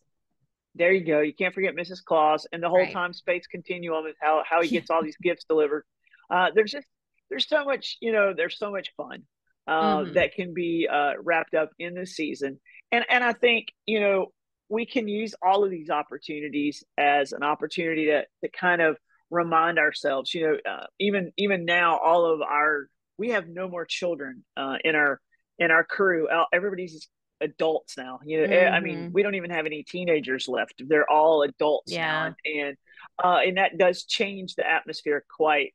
There 0.75 0.91
you 0.91 1.03
go. 1.03 1.21
You 1.21 1.33
can't 1.33 1.53
forget 1.53 1.75
mrs 1.75 2.03
claus 2.03 2.47
and 2.51 2.61
the 2.61 2.69
whole 2.69 2.79
right. 2.79 2.93
time 2.93 3.13
space 3.13 3.47
continuum 3.47 4.05
is 4.05 4.15
how 4.21 4.43
how 4.47 4.61
he 4.61 4.69
gets 4.69 4.89
all 4.89 5.03
these 5.03 5.17
gifts 5.21 5.45
delivered. 5.45 5.83
Uh, 6.29 6.49
there's 6.53 6.71
just 6.71 6.87
there's 7.29 7.47
so 7.47 7.63
much 7.63 7.97
you 8.01 8.11
know 8.11 8.33
there's 8.35 8.57
so 8.57 8.71
much 8.71 8.91
fun 8.97 9.23
uh, 9.67 9.99
mm-hmm. 9.99 10.13
that 10.13 10.33
can 10.33 10.53
be 10.53 10.87
uh, 10.91 11.13
wrapped 11.21 11.53
up 11.53 11.69
in 11.79 11.93
this 11.93 12.15
season 12.15 12.59
and 12.91 13.05
and 13.09 13.23
I 13.23 13.33
think 13.33 13.67
you 13.85 13.99
know 13.99 14.31
we 14.69 14.85
can 14.85 15.07
use 15.07 15.33
all 15.41 15.63
of 15.63 15.71
these 15.71 15.89
opportunities 15.89 16.83
as 16.97 17.31
an 17.33 17.43
opportunity 17.43 18.05
to 18.05 18.23
to 18.43 18.49
kind 18.51 18.81
of 18.81 18.97
remind 19.29 19.79
ourselves. 19.79 20.33
You 20.33 20.47
know, 20.47 20.71
uh, 20.71 20.85
even 20.99 21.31
even 21.37 21.65
now, 21.65 21.97
all 21.97 22.25
of 22.25 22.41
our 22.41 22.87
we 23.17 23.29
have 23.29 23.47
no 23.47 23.67
more 23.67 23.85
children 23.85 24.43
uh, 24.55 24.77
in 24.83 24.95
our 24.95 25.19
in 25.57 25.71
our 25.71 25.83
crew, 25.83 26.27
everybody's 26.53 27.07
adults 27.41 27.97
now. 27.97 28.19
You 28.25 28.41
know, 28.41 28.53
mm-hmm. 28.53 28.73
I 28.73 28.79
mean, 28.79 28.97
mm-hmm. 28.97 29.13
we 29.13 29.23
don't 29.23 29.35
even 29.35 29.51
have 29.51 29.65
any 29.65 29.83
teenagers 29.83 30.47
left. 30.47 30.81
They're 30.87 31.09
all 31.09 31.43
adults 31.43 31.91
yeah. 31.91 32.29
now, 32.29 32.35
and 32.45 32.77
uh, 33.23 33.39
and 33.45 33.57
that 33.57 33.77
does 33.77 34.05
change 34.05 34.55
the 34.55 34.69
atmosphere 34.69 35.23
quite 35.35 35.73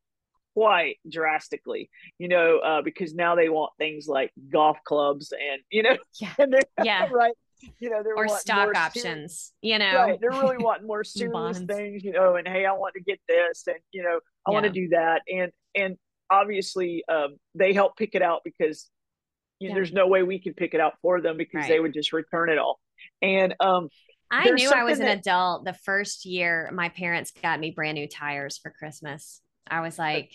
quite 0.55 0.99
drastically, 1.09 1.90
you 2.19 2.29
know, 2.29 2.59
uh, 2.59 2.83
because 2.83 3.14
now 3.14 3.35
they 3.35 3.49
want 3.49 3.73
things 3.79 4.07
like 4.09 4.33
golf 4.51 4.79
clubs 4.85 5.33
and 5.33 5.62
you 5.71 5.83
know, 5.83 5.97
yeah, 6.21 6.35
and 6.38 6.57
yeah, 6.83 7.09
right. 7.12 7.35
You 7.79 7.88
know, 7.88 8.03
they're 8.03 8.17
or 8.17 8.29
stock 8.29 8.77
options. 8.77 9.03
Serious, 9.05 9.53
you 9.62 9.79
know, 9.79 9.95
right? 9.95 10.19
They're 10.21 10.31
really 10.31 10.59
wanting 10.62 10.87
more 10.87 11.03
serious 11.03 11.61
things. 11.61 12.05
You 12.05 12.12
know, 12.12 12.37
and 12.37 12.47
hey, 12.47 12.67
I 12.67 12.73
want 12.73 12.95
to 12.95 13.03
get 13.03 13.21
this, 13.27 13.64
and 13.67 13.77
you 13.93 14.03
know, 14.03 14.21
I 14.47 14.51
yeah. 14.51 14.53
want 14.53 14.64
to 14.64 14.71
do 14.71 14.88
that, 14.90 15.23
and 15.33 15.51
and 15.75 15.97
obviously, 16.31 17.05
um, 17.09 17.37
they 17.55 17.73
help 17.73 17.97
pick 17.97 18.14
it 18.14 18.23
out 18.23 18.43
because 18.45 18.90
you 19.61 19.69
know, 19.69 19.73
yeah. 19.73 19.75
there's 19.77 19.93
no 19.93 20.09
way 20.09 20.23
we 20.23 20.40
could 20.40 20.57
pick 20.57 20.75
it 20.75 20.81
out 20.81 20.95
for 21.01 21.21
them 21.21 21.37
because 21.38 21.61
right. 21.61 21.69
they 21.69 21.81
would 21.81 21.95
just 21.95 22.12
return 22.12 22.51
it 22.51 22.59
all. 22.59 22.81
And 23.23 23.55
um, 23.61 23.88
I 24.31 24.51
knew 24.51 24.71
I 24.71 24.85
was 24.85 25.01
an 25.01 25.07
adult 25.07 25.64
the 25.64 25.73
first 25.73 26.25
year 26.25 26.71
my 26.73 26.88
parents 26.88 27.33
got 27.43 27.61
me 27.61 27.71
brand 27.71 27.95
new 27.95 28.09
tires 28.09 28.59
for 28.59 28.71
Christmas. 28.71 29.40
I 29.66 29.81
was 29.81 29.98
like, 29.98 30.33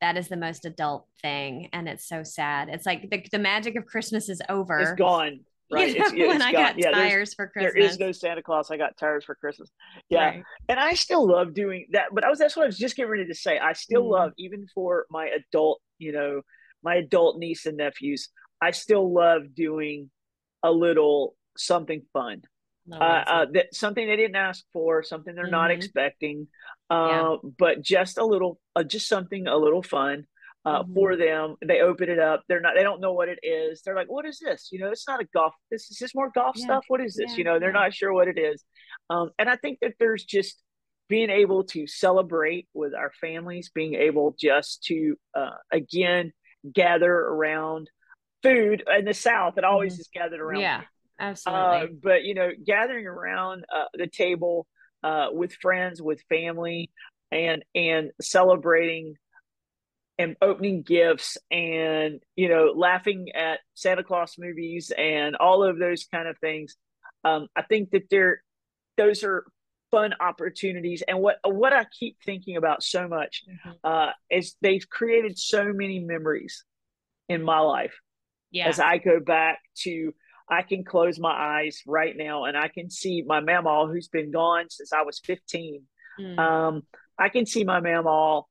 that 0.00 0.16
is 0.16 0.28
the 0.28 0.36
most 0.36 0.64
adult 0.64 1.06
thing. 1.22 1.68
And 1.72 1.88
it's 1.88 2.06
so 2.06 2.22
sad. 2.22 2.68
It's 2.68 2.86
like 2.86 3.10
the, 3.10 3.24
the 3.30 3.38
magic 3.38 3.76
of 3.76 3.86
Christmas 3.86 4.28
is 4.28 4.42
over. 4.48 4.78
It's 4.78 4.92
gone. 4.92 5.40
Right. 5.68 5.88
You 5.88 5.98
know, 5.98 6.04
it's, 6.04 6.12
it's 6.12 6.28
when 6.28 6.38
gone. 6.38 6.42
I 6.42 6.52
got 6.52 6.78
yeah, 6.78 6.92
tires 6.92 7.34
for 7.34 7.48
Christmas. 7.48 7.74
There 7.74 7.82
is 7.82 7.98
no 7.98 8.12
Santa 8.12 8.40
Claus. 8.40 8.70
I 8.70 8.76
got 8.76 8.96
tires 8.96 9.24
for 9.24 9.34
Christmas. 9.34 9.68
Yeah. 10.08 10.26
Right. 10.26 10.44
And 10.68 10.78
I 10.78 10.94
still 10.94 11.26
love 11.26 11.54
doing 11.54 11.88
that. 11.90 12.04
But 12.12 12.24
I 12.24 12.30
was, 12.30 12.38
that's 12.38 12.54
what 12.54 12.62
I 12.62 12.66
was 12.66 12.78
just 12.78 12.94
getting 12.94 13.10
ready 13.10 13.26
to 13.26 13.34
say. 13.34 13.58
I 13.58 13.72
still 13.72 14.04
mm. 14.04 14.12
love, 14.12 14.32
even 14.38 14.68
for 14.72 15.06
my 15.10 15.26
adult, 15.26 15.80
you 15.98 16.12
know, 16.12 16.42
my 16.84 16.94
adult 16.94 17.38
niece 17.38 17.66
and 17.66 17.78
nephews, 17.78 18.28
I 18.62 18.70
still 18.70 19.12
love 19.12 19.56
doing 19.56 20.08
a 20.62 20.70
little 20.70 21.34
something 21.56 22.02
fun. 22.12 22.42
uh, 22.92 22.96
uh, 22.96 23.46
that 23.52 23.74
something 23.74 24.06
they 24.06 24.14
didn't 24.14 24.36
ask 24.36 24.64
for, 24.72 25.02
something 25.02 25.34
they're 25.34 25.46
mm-hmm. 25.46 25.50
not 25.50 25.72
expecting, 25.72 26.46
uh, 26.90 27.08
yeah. 27.10 27.36
but 27.58 27.82
just 27.82 28.18
a 28.18 28.24
little, 28.24 28.58
uh, 28.74 28.84
just 28.84 29.08
something 29.08 29.46
a 29.46 29.56
little 29.56 29.82
fun 29.82 30.26
uh, 30.66 30.82
mm-hmm. 30.82 30.94
for 30.94 31.16
them. 31.16 31.56
They 31.64 31.80
open 31.80 32.10
it 32.10 32.18
up. 32.18 32.42
They're 32.48 32.60
not. 32.60 32.74
They 32.76 32.82
don't 32.82 33.00
know 33.00 33.12
what 33.12 33.28
it 33.28 33.38
is. 33.42 33.82
They're 33.82 33.94
like, 33.94 34.10
"What 34.10 34.26
is 34.26 34.40
this? 34.44 34.68
You 34.72 34.80
know, 34.80 34.90
it's 34.90 35.06
not 35.06 35.20
a 35.20 35.26
golf. 35.32 35.54
This 35.70 35.90
is 35.90 35.96
just 35.96 36.14
more 36.14 36.30
golf 36.34 36.56
yeah. 36.56 36.64
stuff. 36.64 36.84
What 36.88 37.00
is 37.00 37.14
this? 37.14 37.30
Yeah. 37.32 37.36
You 37.38 37.44
know, 37.44 37.58
they're 37.60 37.72
not 37.72 37.94
sure 37.94 38.12
what 38.12 38.28
it 38.28 38.38
is. 38.38 38.64
Um, 39.08 39.30
and 39.38 39.48
I 39.48 39.56
think 39.56 39.78
that 39.80 39.94
there's 39.98 40.24
just 40.24 40.60
being 41.08 41.30
able 41.30 41.62
to 41.62 41.86
celebrate 41.86 42.66
with 42.74 42.94
our 42.94 43.12
families, 43.20 43.70
being 43.72 43.94
able 43.94 44.34
just 44.38 44.82
to 44.84 45.14
uh, 45.34 45.50
again 45.70 46.32
gather 46.74 47.12
around 47.12 47.88
food 48.42 48.82
in 48.98 49.04
the 49.04 49.14
South. 49.14 49.54
It 49.56 49.64
always 49.64 49.94
mm-hmm. 49.94 50.00
is 50.00 50.08
gathered 50.12 50.40
around. 50.40 50.60
Yeah, 50.60 50.82
absolutely. 51.20 51.62
Uh, 51.62 51.86
but 52.02 52.24
you 52.24 52.34
know, 52.34 52.50
gathering 52.66 53.06
around 53.06 53.64
uh, 53.72 53.84
the 53.94 54.08
table 54.08 54.66
uh, 55.02 55.28
with 55.32 55.54
friends, 55.54 56.00
with 56.00 56.22
family, 56.28 56.90
and 57.30 57.64
and 57.74 58.10
celebrating 58.20 59.14
and 60.18 60.36
opening 60.40 60.82
gifts 60.82 61.36
and 61.50 62.20
you 62.36 62.48
know 62.48 62.72
laughing 62.74 63.28
at 63.34 63.60
Santa 63.74 64.02
Claus 64.02 64.36
movies 64.38 64.92
and 64.96 65.36
all 65.36 65.62
of 65.62 65.78
those 65.78 66.06
kind 66.12 66.28
of 66.28 66.38
things. 66.38 66.76
Um, 67.24 67.48
I 67.56 67.62
think 67.62 67.90
that 67.90 68.04
they're 68.10 68.42
those 68.96 69.24
are 69.24 69.44
fun 69.90 70.14
opportunities 70.20 71.02
and 71.06 71.20
what 71.20 71.36
what 71.44 71.72
I 71.72 71.86
keep 71.98 72.16
thinking 72.24 72.56
about 72.56 72.82
so 72.82 73.06
much 73.06 73.44
mm-hmm. 73.48 73.70
uh, 73.84 74.10
is 74.30 74.56
they've 74.60 74.88
created 74.88 75.38
so 75.38 75.72
many 75.72 76.00
memories 76.00 76.64
in 77.28 77.42
my 77.42 77.60
life 77.60 77.94
yeah. 78.50 78.68
as 78.68 78.80
I 78.80 78.98
go 78.98 79.20
back 79.20 79.60
to 79.82 80.12
I 80.48 80.62
can 80.62 80.84
close 80.84 81.18
my 81.18 81.30
eyes 81.32 81.82
right 81.86 82.16
now 82.16 82.44
and 82.44 82.56
I 82.56 82.68
can 82.68 82.90
see 82.90 83.22
my 83.26 83.40
mama 83.40 83.86
who's 83.86 84.08
been 84.08 84.30
gone 84.30 84.66
since 84.70 84.92
I 84.92 85.02
was 85.02 85.18
15. 85.20 85.82
Mm. 86.20 86.38
Um, 86.38 86.82
I 87.18 87.28
can 87.28 87.46
see 87.46 87.64
my 87.64 87.80
mama 87.80 88.42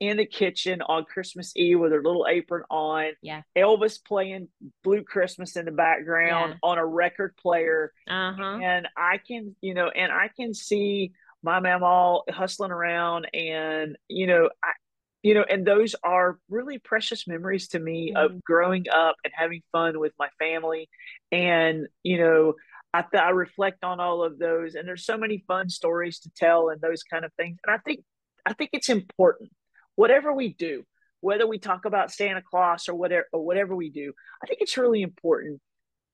in 0.00 0.16
the 0.16 0.26
kitchen 0.26 0.82
on 0.82 1.04
Christmas 1.04 1.52
Eve 1.56 1.78
with 1.78 1.92
her 1.92 2.02
little 2.02 2.26
apron 2.28 2.64
on. 2.70 3.12
Yeah. 3.22 3.42
Elvis 3.56 4.02
playing 4.04 4.48
Blue 4.82 5.02
Christmas 5.02 5.56
in 5.56 5.66
the 5.66 5.72
background 5.72 6.54
yeah. 6.54 6.68
on 6.68 6.78
a 6.78 6.84
record 6.84 7.36
player. 7.36 7.92
Uh-huh. 8.08 8.58
And 8.62 8.88
I 8.96 9.18
can, 9.18 9.54
you 9.60 9.74
know, 9.74 9.88
and 9.88 10.12
I 10.12 10.28
can 10.36 10.54
see 10.54 11.12
my 11.42 11.60
mama 11.60 12.20
hustling 12.30 12.72
around 12.72 13.28
and, 13.32 13.96
you 14.08 14.26
know, 14.26 14.50
I, 14.62 14.72
you 15.24 15.32
know, 15.32 15.44
and 15.48 15.66
those 15.66 15.96
are 16.04 16.38
really 16.50 16.78
precious 16.78 17.26
memories 17.26 17.68
to 17.68 17.78
me 17.78 18.12
mm-hmm. 18.14 18.34
of 18.34 18.44
growing 18.44 18.84
up 18.92 19.16
and 19.24 19.32
having 19.34 19.62
fun 19.72 19.98
with 19.98 20.12
my 20.18 20.28
family. 20.38 20.88
And, 21.32 21.86
you 22.02 22.18
know, 22.18 22.52
I, 22.92 23.02
th- 23.02 23.22
I 23.22 23.30
reflect 23.30 23.82
on 23.84 24.00
all 24.00 24.22
of 24.22 24.38
those 24.38 24.74
and 24.74 24.86
there's 24.86 25.06
so 25.06 25.16
many 25.16 25.42
fun 25.48 25.70
stories 25.70 26.20
to 26.20 26.30
tell 26.36 26.68
and 26.68 26.78
those 26.80 27.02
kind 27.02 27.24
of 27.24 27.32
things. 27.38 27.58
And 27.66 27.74
I 27.74 27.78
think, 27.78 28.04
I 28.44 28.52
think 28.52 28.70
it's 28.74 28.90
important, 28.90 29.50
whatever 29.96 30.30
we 30.30 30.52
do, 30.52 30.84
whether 31.22 31.46
we 31.46 31.58
talk 31.58 31.86
about 31.86 32.12
Santa 32.12 32.42
Claus 32.42 32.86
or 32.86 32.94
whatever, 32.94 33.24
or 33.32 33.42
whatever 33.42 33.74
we 33.74 33.88
do, 33.88 34.12
I 34.42 34.46
think 34.46 34.60
it's 34.60 34.76
really 34.76 35.00
important 35.00 35.58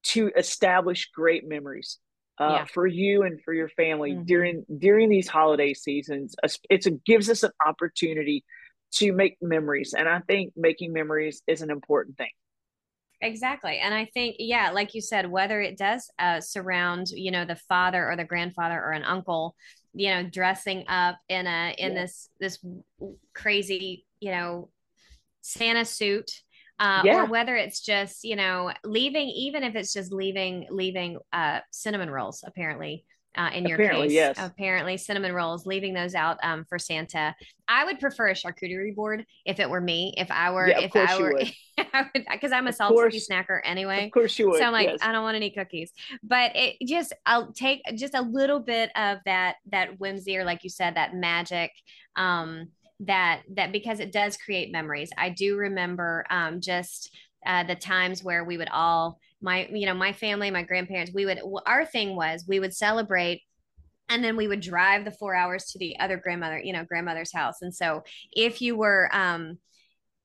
to 0.05 0.31
establish 0.37 1.11
great 1.13 1.47
memories. 1.47 1.99
Uh, 2.39 2.61
yeah. 2.61 2.65
for 2.65 2.87
you 2.87 3.23
and 3.25 3.39
for 3.43 3.53
your 3.53 3.69
family 3.69 4.13
mm-hmm. 4.13 4.23
during 4.23 4.65
during 4.79 5.11
these 5.11 5.29
holiday 5.29 5.75
seasons. 5.75 6.35
It's 6.71 6.87
a 6.87 6.93
gives 6.93 7.29
us 7.29 7.43
an 7.43 7.51
opportunity 7.67 8.47
to 8.93 9.13
make 9.13 9.37
memories. 9.41 9.95
And 9.97 10.09
I 10.09 10.21
think 10.21 10.53
making 10.57 10.93
memories 10.93 11.43
is 11.47 11.63
an 11.63 11.71
important 11.71 12.17
thing. 12.17 12.31
Exactly. 13.23 13.79
And 13.79 13.93
I 13.93 14.07
think, 14.07 14.37
yeah, 14.39 14.71
like 14.71 14.95
you 14.95 15.03
said, 15.03 15.31
whether 15.31 15.61
it 15.61 15.77
does 15.77 16.11
uh, 16.19 16.41
surround, 16.41 17.11
you 17.11 17.31
know, 17.31 17.45
the 17.45 17.57
father 17.57 18.09
or 18.11 18.17
the 18.17 18.25
grandfather 18.25 18.83
or 18.83 18.93
an 18.93 19.05
uncle, 19.05 19.55
you 19.93 20.09
know, 20.09 20.23
dressing 20.23 20.87
up 20.89 21.19
in 21.29 21.47
a, 21.47 21.75
in 21.77 21.93
yeah. 21.93 22.01
this, 22.01 22.31
this 22.41 22.65
crazy, 23.35 24.07
you 24.21 24.31
know, 24.31 24.71
Santa 25.43 25.85
suit, 25.85 26.31
uh, 26.79 27.03
yeah. 27.05 27.23
or 27.23 27.27
whether 27.27 27.57
it's 27.57 27.81
just, 27.81 28.25
you 28.25 28.37
know, 28.37 28.73
leaving, 28.85 29.29
even 29.29 29.65
if 29.65 29.75
it's 29.75 29.93
just 29.93 30.13
leaving, 30.13 30.67
leaving 30.71 31.19
uh, 31.31 31.61
cinnamon 31.71 32.11
rolls, 32.11 32.43
apparently, 32.47 33.05
uh, 33.37 33.51
in 33.55 33.65
your 33.65 33.77
apparently, 33.77 34.09
case. 34.09 34.15
Yes. 34.15 34.37
Apparently, 34.39 34.97
cinnamon 34.97 35.33
rolls, 35.33 35.67
leaving 35.67 35.95
those 35.95 36.15
out 36.15 36.39
um, 36.43 36.65
for 36.69 36.79
Santa. 36.79 37.35
I 37.69 37.85
would 37.85 38.01
prefer 38.01 38.29
a 38.29 38.35
charcuterie 38.35 38.95
board 38.95 39.25
if 39.45 39.61
it 39.61 39.71
were 39.71 39.81
me. 39.81 40.15
If 40.17 40.31
I 40.31 40.51
were, 40.51 40.69
yeah, 40.69 40.81
if 40.81 40.97
I 40.97 41.19
were, 41.19 41.41
because 42.33 42.53
I'm 42.53 42.67
a 42.67 42.73
salty 42.73 43.21
snacker 43.21 43.61
anyway. 43.65 44.07
Of 44.07 44.11
course 44.11 44.39
you 44.39 44.51
would. 44.51 44.59
So 44.59 44.65
I'm 44.65 44.73
like, 44.73 44.89
yes. 44.89 44.99
I 45.03 45.13
don't 45.13 45.23
want 45.23 45.37
any 45.37 45.51
cookies, 45.51 45.93
but 46.23 46.53
it 46.57 46.77
just, 46.87 47.13
I'll 47.25 47.53
take 47.53 47.83
just 47.95 48.15
a 48.15 48.23
little 48.23 48.61
bit 48.61 48.91
of 48.97 49.19
that, 49.27 49.57
that 49.71 50.01
whimsy, 50.01 50.37
or 50.37 50.45
like 50.45 50.65
you 50.65 50.71
said, 50.71 50.97
that 50.97 51.15
magic. 51.15 51.71
Um, 52.17 52.69
that 53.03 53.41
that 53.55 53.73
because 53.73 53.99
it 53.99 54.13
does 54.13 54.37
create 54.37 54.71
memories. 54.71 55.09
I 55.17 55.31
do 55.31 55.57
remember 55.57 56.27
um, 56.29 56.61
just 56.61 57.17
uh, 57.47 57.65
the 57.65 57.75
times 57.75 58.23
where 58.23 58.45
we 58.45 58.59
would 58.59 58.69
all 58.69 59.19
my 59.41 59.67
you 59.73 59.87
know 59.87 59.95
my 59.95 60.13
family 60.13 60.51
my 60.51 60.63
grandparents 60.63 61.13
we 61.15 61.25
would 61.25 61.41
our 61.67 61.85
thing 61.85 62.15
was 62.15 62.45
we 62.47 62.61
would 62.61 62.75
celebrate 62.75 63.43
and 64.11 64.25
then 64.25 64.37
we 64.37 64.49
would 64.49 64.61
drive 64.61 65.05
the 65.05 65.13
four 65.13 65.35
hours 65.35 65.67
to 65.67 65.79
the 65.79 65.99
other 65.99 66.19
grandmother 66.19 66.59
you 66.59 66.73
know 66.73 66.85
grandmother's 66.85 67.33
house. 67.33 67.63
And 67.63 67.75
so 67.75 68.03
if 68.33 68.61
you 68.61 68.77
were 68.77 69.09
um 69.13 69.59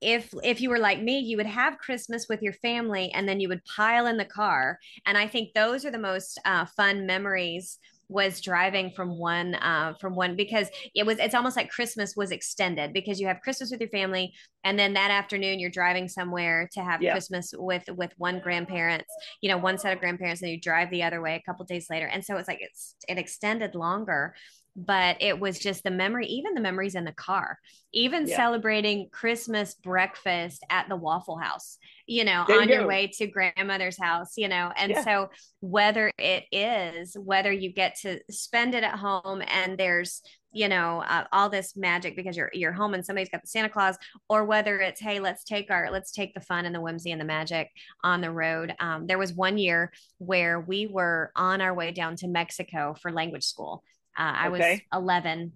if 0.01 0.33
if 0.43 0.59
you 0.59 0.69
were 0.69 0.79
like 0.79 1.01
me 1.01 1.19
you 1.19 1.37
would 1.37 1.45
have 1.45 1.77
christmas 1.77 2.27
with 2.27 2.41
your 2.41 2.51
family 2.51 3.11
and 3.13 3.29
then 3.29 3.39
you 3.39 3.47
would 3.47 3.63
pile 3.63 4.07
in 4.07 4.17
the 4.17 4.25
car. 4.25 4.79
And 5.05 5.17
i 5.17 5.27
think 5.27 5.53
those 5.53 5.85
are 5.85 5.91
the 5.91 5.97
most 5.97 6.39
uh, 6.43 6.65
fun 6.65 7.05
memories 7.05 7.79
was 8.07 8.41
driving 8.41 8.91
from 8.95 9.17
one 9.17 9.55
uh, 9.55 9.93
from 9.99 10.15
one 10.15 10.35
because 10.35 10.69
it 10.93 11.05
was 11.05 11.17
it's 11.19 11.35
almost 11.35 11.57
like 11.57 11.69
Christmas 11.69 12.15
was 12.15 12.31
extended 12.31 12.93
because 12.93 13.19
you 13.19 13.27
have 13.27 13.41
Christmas 13.41 13.71
with 13.71 13.81
your 13.81 13.89
family 13.89 14.33
and 14.63 14.77
then 14.77 14.93
that 14.93 15.11
afternoon 15.11 15.59
you're 15.59 15.69
driving 15.69 16.07
somewhere 16.07 16.69
to 16.73 16.83
have 16.83 17.01
yeah. 17.01 17.11
Christmas 17.11 17.53
with 17.57 17.83
with 17.89 18.11
one 18.17 18.39
grandparents 18.39 19.11
you 19.41 19.49
know 19.49 19.57
one 19.57 19.77
set 19.77 19.93
of 19.93 19.99
grandparents 19.99 20.41
and 20.41 20.51
you 20.51 20.59
drive 20.59 20.89
the 20.91 21.03
other 21.03 21.21
way 21.21 21.35
a 21.35 21.41
couple 21.49 21.65
days 21.65 21.87
later 21.89 22.05
and 22.05 22.23
so 22.23 22.37
it's 22.37 22.47
like 22.47 22.59
it's 22.61 22.95
it 23.07 23.17
extended 23.17 23.75
longer 23.75 24.35
but 24.75 25.17
it 25.21 25.39
was 25.39 25.57
just 25.57 25.83
the 25.83 25.91
memory, 25.91 26.27
even 26.27 26.53
the 26.53 26.61
memories 26.61 26.95
in 26.95 27.05
the 27.05 27.13
car, 27.13 27.59
even 27.93 28.27
yeah. 28.27 28.35
celebrating 28.35 29.09
Christmas 29.09 29.73
breakfast 29.73 30.63
at 30.69 30.89
the 30.89 30.97
Waffle 30.97 31.37
House, 31.37 31.77
you 32.07 32.25
know, 32.25 32.43
there 32.47 32.59
on 32.59 32.67
you 32.67 32.75
your 32.75 32.87
way 32.87 33.07
to 33.15 33.27
grandmother's 33.27 33.97
house, 33.97 34.33
you 34.35 34.49
know. 34.49 34.71
And 34.75 34.91
yeah. 34.91 35.03
so, 35.03 35.29
whether 35.61 36.11
it 36.17 36.43
is, 36.51 37.15
whether 37.17 37.51
you 37.51 37.71
get 37.71 37.95
to 38.01 38.19
spend 38.29 38.75
it 38.75 38.83
at 38.83 38.99
home 38.99 39.41
and 39.47 39.77
there's, 39.77 40.21
you 40.51 40.67
know, 40.67 41.01
uh, 41.07 41.23
all 41.31 41.49
this 41.49 41.77
magic 41.77 42.17
because 42.17 42.35
you're 42.35 42.51
you're 42.53 42.73
home 42.73 42.93
and 42.93 43.05
somebody's 43.05 43.29
got 43.29 43.41
the 43.43 43.47
Santa 43.47 43.69
Claus, 43.69 43.97
or 44.27 44.43
whether 44.43 44.77
it's 44.81 44.99
hey, 44.99 45.21
let's 45.21 45.45
take 45.45 45.71
our 45.71 45.89
let's 45.89 46.11
take 46.11 46.33
the 46.33 46.41
fun 46.41 46.65
and 46.65 46.75
the 46.75 46.81
whimsy 46.81 47.11
and 47.11 47.21
the 47.21 47.25
magic 47.25 47.71
on 48.03 48.19
the 48.19 48.31
road. 48.31 48.75
Um, 48.81 49.07
there 49.07 49.17
was 49.17 49.31
one 49.31 49.57
year 49.57 49.93
where 50.17 50.59
we 50.59 50.85
were 50.85 51.31
on 51.33 51.61
our 51.61 51.73
way 51.73 51.91
down 51.91 52.17
to 52.17 52.27
Mexico 52.27 52.93
for 53.01 53.09
language 53.09 53.45
school 53.45 53.81
uh, 54.17 54.33
I 54.35 54.47
okay. 54.49 54.83
was 54.91 55.01
11 55.01 55.53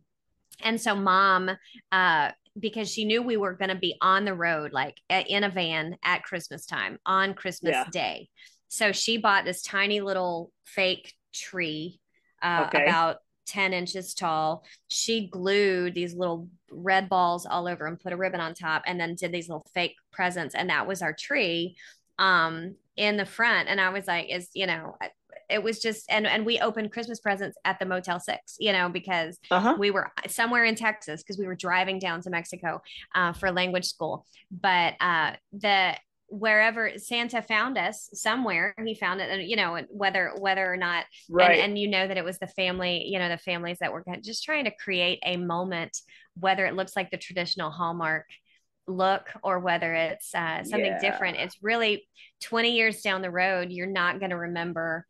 and 0.61 0.79
so 0.79 0.95
mom 0.95 1.51
uh, 1.91 2.31
because 2.57 2.91
she 2.91 3.05
knew 3.05 3.21
we 3.21 3.37
were 3.37 3.53
going 3.53 3.69
to 3.69 3.75
be 3.75 3.95
on 4.01 4.25
the 4.25 4.33
road, 4.33 4.73
like 4.73 4.97
in 5.09 5.43
a 5.43 5.49
van 5.49 5.97
at 6.03 6.23
Christmas 6.23 6.65
time 6.65 6.99
on 7.05 7.33
Christmas 7.33 7.73
yeah. 7.73 7.85
Day. 7.91 8.29
So 8.67 8.91
she 8.91 9.17
bought 9.17 9.45
this 9.45 9.61
tiny 9.61 10.01
little 10.01 10.51
fake 10.65 11.13
tree, 11.33 11.99
uh, 12.41 12.65
okay. 12.67 12.83
about 12.83 13.17
10 13.47 13.73
inches 13.73 14.13
tall. 14.13 14.63
She 14.87 15.27
glued 15.27 15.95
these 15.95 16.13
little 16.13 16.49
red 16.71 17.09
balls 17.09 17.45
all 17.45 17.67
over 17.67 17.85
and 17.85 17.99
put 17.99 18.13
a 18.13 18.17
ribbon 18.17 18.41
on 18.41 18.53
top 18.53 18.83
and 18.85 18.99
then 18.99 19.15
did 19.15 19.31
these 19.31 19.49
little 19.49 19.65
fake 19.73 19.95
presents. 20.11 20.53
And 20.53 20.69
that 20.69 20.87
was 20.87 21.01
our 21.01 21.13
tree 21.13 21.77
um, 22.19 22.75
in 22.95 23.17
the 23.17 23.25
front. 23.25 23.69
And 23.69 23.81
I 23.81 23.89
was 23.89 24.05
like, 24.05 24.29
is, 24.29 24.49
you 24.53 24.67
know, 24.67 24.95
it 25.49 25.61
was 25.61 25.79
just 25.79 26.05
and 26.09 26.27
and 26.27 26.45
we 26.45 26.59
opened 26.59 26.91
christmas 26.91 27.19
presents 27.19 27.57
at 27.65 27.79
the 27.79 27.85
motel 27.85 28.19
six 28.19 28.55
you 28.59 28.71
know 28.71 28.89
because 28.89 29.37
uh-huh. 29.51 29.75
we 29.77 29.91
were 29.91 30.11
somewhere 30.27 30.65
in 30.65 30.75
texas 30.75 31.21
because 31.21 31.37
we 31.37 31.47
were 31.47 31.55
driving 31.55 31.99
down 31.99 32.21
to 32.21 32.29
mexico 32.29 32.81
uh, 33.15 33.33
for 33.33 33.51
language 33.51 33.85
school 33.85 34.25
but 34.51 34.93
uh, 34.99 35.33
the 35.53 35.95
wherever 36.29 36.91
Santa 36.97 37.41
found 37.41 37.77
us 37.77 38.09
somewhere 38.13 38.75
he 38.85 38.93
found 38.93 39.19
it 39.19 39.29
and 39.29 39.49
you 39.49 39.55
know 39.55 39.81
whether 39.89 40.31
whether 40.37 40.71
or 40.71 40.77
not 40.77 41.05
right. 41.29 41.51
and, 41.51 41.59
and 41.59 41.79
you 41.79 41.87
know 41.87 42.07
that 42.07 42.17
it 42.17 42.23
was 42.23 42.37
the 42.37 42.47
family 42.47 43.05
you 43.07 43.17
know 43.17 43.29
the 43.29 43.37
families 43.37 43.77
that 43.79 43.91
were 43.91 44.03
just 44.23 44.43
trying 44.43 44.65
to 44.65 44.71
create 44.71 45.19
a 45.25 45.37
moment 45.37 45.97
whether 46.35 46.65
it 46.65 46.75
looks 46.75 46.95
like 46.95 47.09
the 47.09 47.17
traditional 47.17 47.71
hallmark 47.71 48.25
look 48.87 49.29
or 49.43 49.59
whether 49.59 49.93
it's 49.93 50.33
uh, 50.35 50.63
something 50.63 50.85
yeah. 50.85 50.99
different 50.99 51.37
it's 51.37 51.57
really 51.61 52.07
20 52.43 52.75
years 52.75 53.01
down 53.01 53.21
the 53.21 53.31
road 53.31 53.71
you're 53.71 53.87
not 53.87 54.19
going 54.19 54.31
to 54.31 54.37
remember 54.37 55.05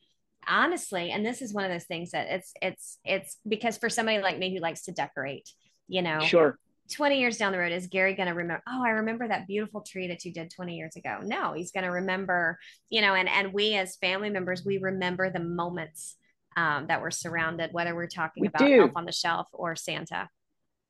honestly 0.49 1.12
and 1.12 1.25
this 1.25 1.41
is 1.41 1.53
one 1.53 1.63
of 1.63 1.71
those 1.71 1.85
things 1.85 2.12
that 2.12 2.27
it's 2.29 2.53
it's 2.62 2.97
it's 3.05 3.38
because 3.47 3.77
for 3.77 3.89
somebody 3.89 4.19
like 4.19 4.38
me 4.38 4.53
who 4.53 4.59
likes 4.59 4.83
to 4.83 4.91
decorate 4.91 5.47
you 5.88 6.01
know 6.01 6.19
sure 6.21 6.57
20 6.89 7.19
years 7.19 7.38
down 7.38 7.51
the 7.51 7.59
road, 7.59 7.71
is 7.71 7.88
Gary 7.88 8.15
going 8.15 8.27
to 8.27 8.33
remember, 8.33 8.63
oh, 8.67 8.83
I 8.83 8.89
remember 8.89 9.27
that 9.27 9.47
beautiful 9.47 9.81
tree 9.81 10.07
that 10.07 10.25
you 10.25 10.33
did 10.33 10.51
20 10.51 10.75
years 10.75 10.95
ago? 10.95 11.19
No, 11.23 11.53
he's 11.53 11.71
going 11.71 11.83
to 11.83 11.91
remember, 11.91 12.59
you 12.89 13.01
know, 13.01 13.13
and, 13.13 13.29
and 13.29 13.53
we 13.53 13.75
as 13.75 13.95
family 13.97 14.29
members, 14.29 14.65
we 14.65 14.77
remember 14.77 15.29
the 15.29 15.39
moments 15.39 16.15
um, 16.57 16.88
that 16.88 17.01
we're 17.01 17.12
surrounded, 17.12 17.71
whether 17.73 17.95
we're 17.95 18.07
talking 18.07 18.41
we 18.41 18.47
about 18.47 18.67
do. 18.67 18.81
Elf 18.81 18.91
on 18.95 19.05
the 19.05 19.12
Shelf 19.12 19.47
or 19.53 19.75
Santa. 19.75 20.29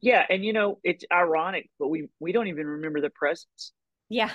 Yeah. 0.01 0.25
And, 0.29 0.43
you 0.43 0.53
know, 0.53 0.79
it's 0.83 1.03
ironic, 1.11 1.69
but 1.77 1.89
we, 1.89 2.07
we 2.19 2.31
don't 2.31 2.47
even 2.47 2.65
remember 2.65 3.01
the 3.01 3.09
presents. 3.09 3.73
Yeah. 4.07 4.31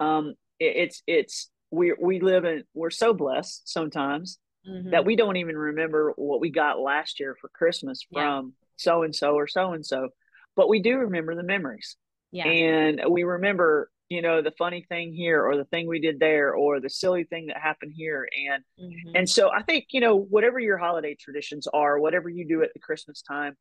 Um, 0.00 0.34
it, 0.58 0.76
it's, 0.76 1.02
it's, 1.06 1.50
we, 1.70 1.94
we 2.00 2.20
live 2.20 2.44
in, 2.44 2.64
we're 2.74 2.90
so 2.90 3.14
blessed 3.14 3.68
sometimes 3.68 4.38
mm-hmm. 4.68 4.90
that 4.90 5.04
we 5.04 5.16
don't 5.16 5.36
even 5.36 5.56
remember 5.56 6.12
what 6.16 6.40
we 6.40 6.50
got 6.50 6.78
last 6.78 7.20
year 7.20 7.36
for 7.40 7.48
Christmas 7.48 8.06
from 8.12 8.52
so 8.76 9.02
and 9.02 9.14
so 9.14 9.34
or 9.34 9.46
so 9.46 9.72
and 9.72 9.84
so 9.84 10.10
but 10.58 10.68
we 10.68 10.82
do 10.82 10.98
remember 10.98 11.36
the 11.36 11.44
memories. 11.44 11.96
Yeah. 12.32 12.48
And 12.48 13.00
we 13.08 13.22
remember, 13.22 13.92
you 14.08 14.22
know, 14.22 14.42
the 14.42 14.50
funny 14.58 14.84
thing 14.88 15.14
here 15.14 15.40
or 15.46 15.56
the 15.56 15.64
thing 15.66 15.86
we 15.86 16.00
did 16.00 16.18
there 16.18 16.52
or 16.52 16.80
the 16.80 16.90
silly 16.90 17.22
thing 17.22 17.46
that 17.46 17.58
happened 17.58 17.92
here. 17.96 18.28
And 18.48 18.64
mm-hmm. 18.78 19.14
and 19.14 19.30
so 19.30 19.50
I 19.52 19.62
think, 19.62 19.86
you 19.92 20.00
know, 20.00 20.16
whatever 20.16 20.58
your 20.58 20.76
holiday 20.76 21.14
traditions 21.14 21.68
are, 21.68 22.00
whatever 22.00 22.28
you 22.28 22.44
do 22.46 22.64
at 22.64 22.72
the 22.74 22.80
Christmas 22.80 23.22
time, 23.22 23.56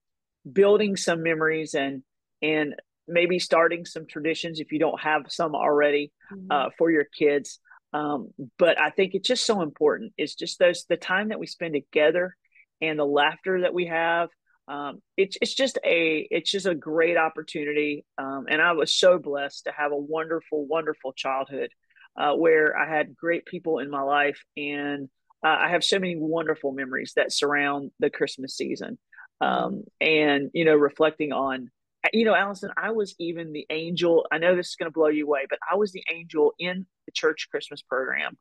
building 0.52 0.96
some 0.96 1.22
memories 1.22 1.76
and 1.76 2.02
and 2.42 2.74
maybe 3.08 3.38
starting 3.38 3.86
some 3.86 4.08
traditions 4.08 4.60
if 4.60 4.72
you 4.72 4.80
don't 4.80 5.00
have 5.00 5.26
some 5.30 5.54
already 5.54 6.12
mm-hmm. 6.34 6.48
uh, 6.50 6.70
for 6.80 6.90
your 6.90 7.06
kids. 7.06 7.60
Um, 7.94 8.32
but 8.60 8.80
I 8.80 8.90
think 8.90 9.14
it's 9.14 9.28
just 9.28 9.46
so 9.46 9.62
important. 9.62 10.14
It's 10.18 10.36
just 10.36 10.60
those 10.60 10.86
the 10.88 10.98
time 10.98 11.30
that 11.30 11.40
we 11.40 11.48
spend 11.48 11.74
together 11.74 12.36
and 12.82 13.00
the 13.00 13.06
laughter 13.06 13.62
that 13.62 13.74
we 13.74 13.88
have 13.88 14.30
um, 14.68 15.02
it's 15.16 15.38
it's 15.42 15.54
just 15.54 15.80
a 15.86 16.28
it's 16.30 16.52
just 16.52 16.66
a 16.66 16.76
great 16.76 17.18
opportunity, 17.18 18.06
um, 18.18 18.48
and 18.50 18.62
I 18.62 18.74
was 18.74 18.94
so 18.94 19.18
blessed 19.18 19.64
to 19.66 19.72
have 19.72 19.92
a 19.94 19.98
wonderful, 19.98 20.66
wonderful 20.66 21.14
childhood 21.14 21.70
uh, 22.18 22.34
where 22.34 22.78
I 22.78 22.90
had 22.90 23.16
great 23.16 23.46
people 23.46 23.80
in 23.80 23.90
my 23.90 24.02
life, 24.02 24.44
and 24.58 25.08
uh, 25.44 25.56
I 25.60 25.70
have 25.70 25.86
so 25.86 26.00
many 26.00 26.18
wonderful 26.18 26.74
memories 26.74 27.14
that 27.16 27.32
surround 27.32 27.92
the 28.00 28.10
Christmas 28.10 28.58
season. 28.58 28.98
Um, 29.40 29.84
and 30.02 30.50
you 30.54 30.66
know, 30.66 30.76
reflecting 30.76 31.32
on, 31.32 31.70
you 32.14 32.26
know, 32.26 32.36
Allison, 32.36 32.72
I 32.78 32.92
was 32.92 33.16
even 33.20 33.54
the 33.54 33.66
angel. 33.70 34.26
I 34.32 34.38
know 34.38 34.56
this 34.56 34.70
is 34.70 34.76
going 34.76 34.92
to 34.92 34.94
blow 34.94 35.08
you 35.08 35.26
away, 35.26 35.46
but 35.50 35.60
I 35.72 35.76
was 35.76 35.92
the 35.92 36.04
angel 36.12 36.54
in 36.60 36.86
the 37.06 37.12
church 37.12 37.48
Christmas 37.50 37.82
program. 37.82 38.38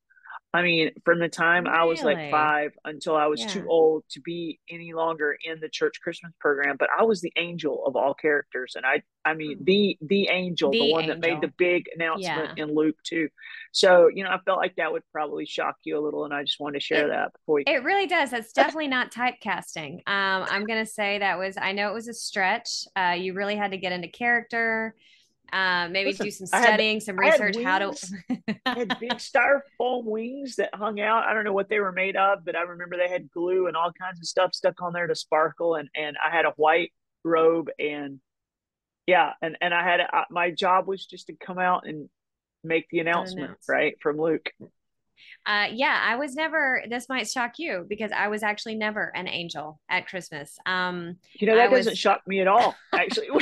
I 0.54 0.62
mean, 0.62 0.90
from 1.04 1.18
the 1.18 1.28
time 1.28 1.64
really? 1.64 1.76
I 1.76 1.84
was 1.84 2.02
like 2.02 2.30
five 2.30 2.72
until 2.84 3.14
I 3.14 3.26
was 3.26 3.40
yeah. 3.40 3.48
too 3.48 3.66
old 3.68 4.04
to 4.10 4.20
be 4.20 4.58
any 4.70 4.94
longer 4.94 5.36
in 5.44 5.60
the 5.60 5.68
church 5.68 6.00
Christmas 6.02 6.32
program, 6.40 6.76
but 6.78 6.88
I 6.98 7.02
was 7.02 7.20
the 7.20 7.32
angel 7.36 7.84
of 7.86 7.94
all 7.94 8.14
characters, 8.14 8.74
and 8.74 8.86
I, 8.86 9.02
I 9.24 9.34
mean, 9.34 9.58
hmm. 9.58 9.64
the 9.64 9.98
the 10.00 10.28
angel, 10.28 10.70
the, 10.70 10.78
the 10.78 10.92
one 10.92 11.02
angel. 11.02 11.20
that 11.20 11.28
made 11.28 11.40
the 11.42 11.52
big 11.58 11.86
announcement 11.94 12.52
yeah. 12.56 12.64
in 12.64 12.74
Luke 12.74 12.96
2. 13.04 13.28
So, 13.72 14.08
you 14.08 14.24
know, 14.24 14.30
I 14.30 14.38
felt 14.46 14.58
like 14.58 14.76
that 14.76 14.90
would 14.90 15.02
probably 15.12 15.44
shock 15.44 15.76
you 15.84 15.98
a 15.98 16.02
little, 16.02 16.24
and 16.24 16.32
I 16.32 16.42
just 16.42 16.58
wanted 16.58 16.80
to 16.80 16.84
share 16.84 17.06
it, 17.06 17.10
that 17.10 17.32
before. 17.32 17.58
You. 17.60 17.64
It 17.66 17.84
really 17.84 18.06
does. 18.06 18.30
That's 18.30 18.52
definitely 18.52 18.88
not 18.88 19.12
typecasting. 19.12 19.96
Um, 20.06 20.46
I'm 20.48 20.64
gonna 20.64 20.86
say 20.86 21.18
that 21.18 21.38
was. 21.38 21.56
I 21.60 21.72
know 21.72 21.90
it 21.90 21.94
was 21.94 22.08
a 22.08 22.14
stretch. 22.14 22.86
Uh, 22.96 23.14
you 23.18 23.34
really 23.34 23.56
had 23.56 23.72
to 23.72 23.76
get 23.76 23.92
into 23.92 24.08
character 24.08 24.94
uh, 25.52 25.88
maybe 25.90 26.10
Listen, 26.10 26.26
do 26.26 26.30
some 26.30 26.46
studying, 26.46 26.96
had, 26.96 27.02
some 27.02 27.16
research. 27.16 27.56
How 27.62 27.78
to 27.78 27.96
I 28.66 28.78
had 28.78 28.98
big 28.98 29.14
styrofoam 29.14 30.04
wings 30.04 30.56
that 30.56 30.74
hung 30.74 31.00
out. 31.00 31.24
I 31.24 31.34
don't 31.34 31.44
know 31.44 31.52
what 31.52 31.68
they 31.68 31.80
were 31.80 31.92
made 31.92 32.16
of, 32.16 32.44
but 32.44 32.56
I 32.56 32.62
remember 32.62 32.96
they 32.96 33.08
had 33.08 33.30
glue 33.30 33.66
and 33.66 33.76
all 33.76 33.92
kinds 33.92 34.18
of 34.18 34.26
stuff 34.26 34.54
stuck 34.54 34.82
on 34.82 34.92
there 34.92 35.06
to 35.06 35.14
sparkle. 35.14 35.76
And 35.76 35.88
and 35.94 36.16
I 36.24 36.34
had 36.34 36.44
a 36.44 36.50
white 36.56 36.92
robe 37.24 37.70
and 37.78 38.20
yeah, 39.06 39.32
and 39.40 39.56
and 39.60 39.72
I 39.72 39.84
had 39.84 40.00
uh, 40.00 40.24
my 40.30 40.50
job 40.50 40.86
was 40.86 41.06
just 41.06 41.28
to 41.28 41.34
come 41.34 41.58
out 41.58 41.86
and 41.86 42.08
make 42.64 42.88
the 42.90 42.98
announcement 42.98 43.52
right 43.68 43.96
from 44.00 44.18
Luke. 44.18 44.50
Uh, 45.44 45.66
yeah, 45.72 46.00
I 46.02 46.16
was 46.16 46.34
never. 46.34 46.82
This 46.88 47.08
might 47.08 47.28
shock 47.28 47.58
you 47.58 47.86
because 47.88 48.10
I 48.12 48.28
was 48.28 48.42
actually 48.42 48.74
never 48.74 49.12
an 49.14 49.28
angel 49.28 49.80
at 49.88 50.06
Christmas. 50.08 50.58
Um, 50.66 51.16
you 51.34 51.46
know 51.46 51.56
that 51.56 51.68
I 51.68 51.76
doesn't 51.76 51.92
was, 51.92 51.98
shock 51.98 52.22
me 52.26 52.40
at 52.40 52.48
all. 52.48 52.74
Actually, 52.92 53.28
I 53.30 53.34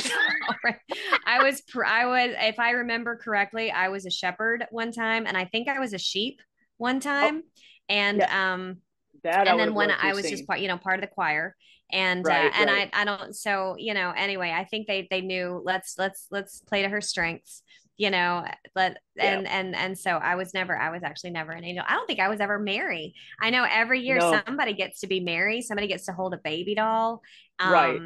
was. 1.43 1.63
I 1.85 2.05
was. 2.05 2.31
If 2.39 2.59
I 2.59 2.71
remember 2.71 3.15
correctly, 3.15 3.71
I 3.71 3.89
was 3.89 4.05
a 4.05 4.11
shepherd 4.11 4.65
one 4.71 4.91
time, 4.91 5.25
and 5.25 5.37
I 5.37 5.45
think 5.45 5.67
I 5.67 5.79
was 5.79 5.93
a 5.93 5.99
sheep 5.99 6.41
one 6.77 6.99
time, 6.99 7.43
oh, 7.45 7.61
and 7.89 8.17
yeah. 8.19 8.53
um, 8.53 8.77
that 9.23 9.47
and 9.47 9.59
then 9.59 9.73
when 9.73 9.91
I 9.91 10.13
was 10.13 10.25
seen. 10.25 10.45
just 10.45 10.61
you 10.61 10.67
know 10.67 10.77
part 10.77 10.95
of 10.95 11.01
the 11.01 11.13
choir, 11.13 11.55
and 11.91 12.25
uh, 12.25 12.29
right, 12.29 12.45
uh, 12.45 12.51
and 12.55 12.69
right. 12.69 12.89
I 12.93 13.01
I 13.01 13.05
don't. 13.05 13.35
So 13.35 13.75
you 13.77 13.93
know 13.93 14.13
anyway, 14.15 14.53
I 14.55 14.65
think 14.65 14.87
they 14.87 15.07
they 15.09 15.21
knew 15.21 15.61
let's 15.63 15.95
let's 15.97 16.27
let's 16.31 16.61
play 16.61 16.81
to 16.83 16.89
her 16.89 17.01
strengths 17.01 17.63
you 17.97 18.09
know 18.09 18.45
but 18.73 18.97
and 19.17 19.43
yeah. 19.43 19.59
and 19.59 19.75
and 19.75 19.97
so 19.97 20.11
i 20.11 20.35
was 20.35 20.53
never 20.53 20.77
i 20.77 20.89
was 20.89 21.03
actually 21.03 21.31
never 21.31 21.51
an 21.51 21.63
angel. 21.63 21.83
I 21.87 21.93
don't 21.93 22.05
think 22.07 22.19
i 22.19 22.27
was 22.27 22.39
ever 22.39 22.59
married 22.59 23.13
i 23.41 23.49
know 23.49 23.65
every 23.69 24.01
year 24.01 24.17
no. 24.17 24.41
somebody 24.45 24.73
gets 24.73 24.99
to 25.01 25.07
be 25.07 25.19
married 25.19 25.63
somebody 25.63 25.87
gets 25.87 26.05
to 26.05 26.11
hold 26.11 26.33
a 26.33 26.37
baby 26.37 26.75
doll. 26.75 27.21
Um, 27.59 27.71
right 27.71 28.01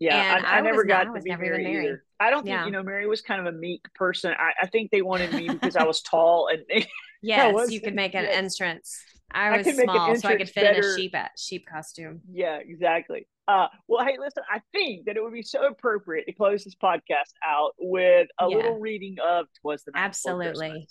yeah 0.00 0.40
I, 0.42 0.54
I, 0.54 0.58
I, 0.58 0.60
never 0.60 0.84
got 0.84 1.08
not, 1.08 1.16
to 1.16 1.22
be 1.22 1.30
married, 1.30 1.64
married 1.64 1.84
either. 1.86 2.04
I 2.20 2.30
don't 2.30 2.42
think 2.42 2.54
yeah. 2.54 2.64
you 2.64 2.72
know 2.72 2.82
mary 2.82 3.06
was 3.06 3.20
kind 3.20 3.40
of 3.40 3.52
a 3.52 3.56
meek 3.56 3.82
person. 3.94 4.32
I, 4.38 4.52
I 4.62 4.66
think 4.66 4.90
they 4.90 5.02
wanted 5.02 5.32
me 5.32 5.48
because 5.48 5.76
i 5.76 5.84
was 5.84 6.00
tall 6.02 6.48
and 6.48 6.64
yes 7.22 7.54
was, 7.54 7.72
you 7.72 7.80
could 7.80 7.94
make 7.94 8.14
an 8.14 8.24
yes. 8.24 8.36
entrance 8.36 9.00
I 9.30 9.58
was 9.58 9.66
small, 9.66 10.16
so 10.16 10.28
I 10.28 10.36
could 10.36 10.48
fit 10.48 10.62
better. 10.62 10.78
in 10.78 10.84
a 10.84 10.96
sheep 10.96 11.14
at 11.14 11.32
sheep 11.38 11.66
costume. 11.66 12.20
Yeah, 12.30 12.58
exactly. 12.58 13.26
Uh, 13.46 13.68
well, 13.86 14.04
hey, 14.04 14.16
listen, 14.18 14.42
I 14.50 14.60
think 14.72 15.06
that 15.06 15.16
it 15.16 15.22
would 15.22 15.32
be 15.32 15.42
so 15.42 15.66
appropriate 15.66 16.26
to 16.26 16.32
close 16.32 16.64
this 16.64 16.74
podcast 16.74 17.32
out 17.46 17.72
with 17.78 18.28
a 18.40 18.48
yeah. 18.48 18.56
little 18.56 18.78
reading 18.78 19.16
of 19.26 19.46
"Twas 19.60 19.84
the 19.84 19.92
Night 19.92 20.04
Absolutely. 20.04 20.88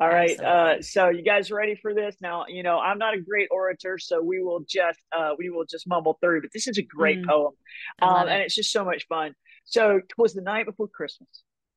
All 0.00 0.08
right. 0.08 0.38
Uh, 0.38 0.80
so 0.80 1.08
you 1.08 1.22
guys 1.22 1.50
ready 1.50 1.74
for 1.74 1.92
this? 1.92 2.16
Now, 2.22 2.44
you 2.46 2.62
know, 2.62 2.78
I'm 2.78 2.98
not 2.98 3.14
a 3.14 3.20
great 3.20 3.48
orator, 3.50 3.98
so 3.98 4.22
we 4.22 4.40
will 4.40 4.60
just 4.68 5.00
uh, 5.16 5.30
we 5.36 5.50
will 5.50 5.64
just 5.64 5.88
mumble 5.88 6.18
through. 6.20 6.42
But 6.42 6.50
this 6.52 6.68
is 6.68 6.78
a 6.78 6.82
great 6.82 7.20
mm. 7.20 7.26
poem, 7.26 7.52
um, 8.00 8.28
it. 8.28 8.32
and 8.32 8.42
it's 8.42 8.54
just 8.54 8.70
so 8.70 8.84
much 8.84 9.06
fun. 9.08 9.34
So, 9.64 10.00
twas 10.08 10.34
the 10.34 10.40
night 10.40 10.66
before 10.66 10.88
Christmas, 10.88 11.28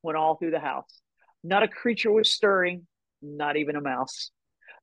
when 0.02 0.14
all 0.14 0.36
through 0.36 0.52
the 0.52 0.60
house, 0.60 1.00
not 1.42 1.64
a 1.64 1.68
creature 1.68 2.12
was 2.12 2.30
stirring, 2.30 2.86
not 3.20 3.56
even 3.56 3.74
a 3.74 3.80
mouse. 3.80 4.30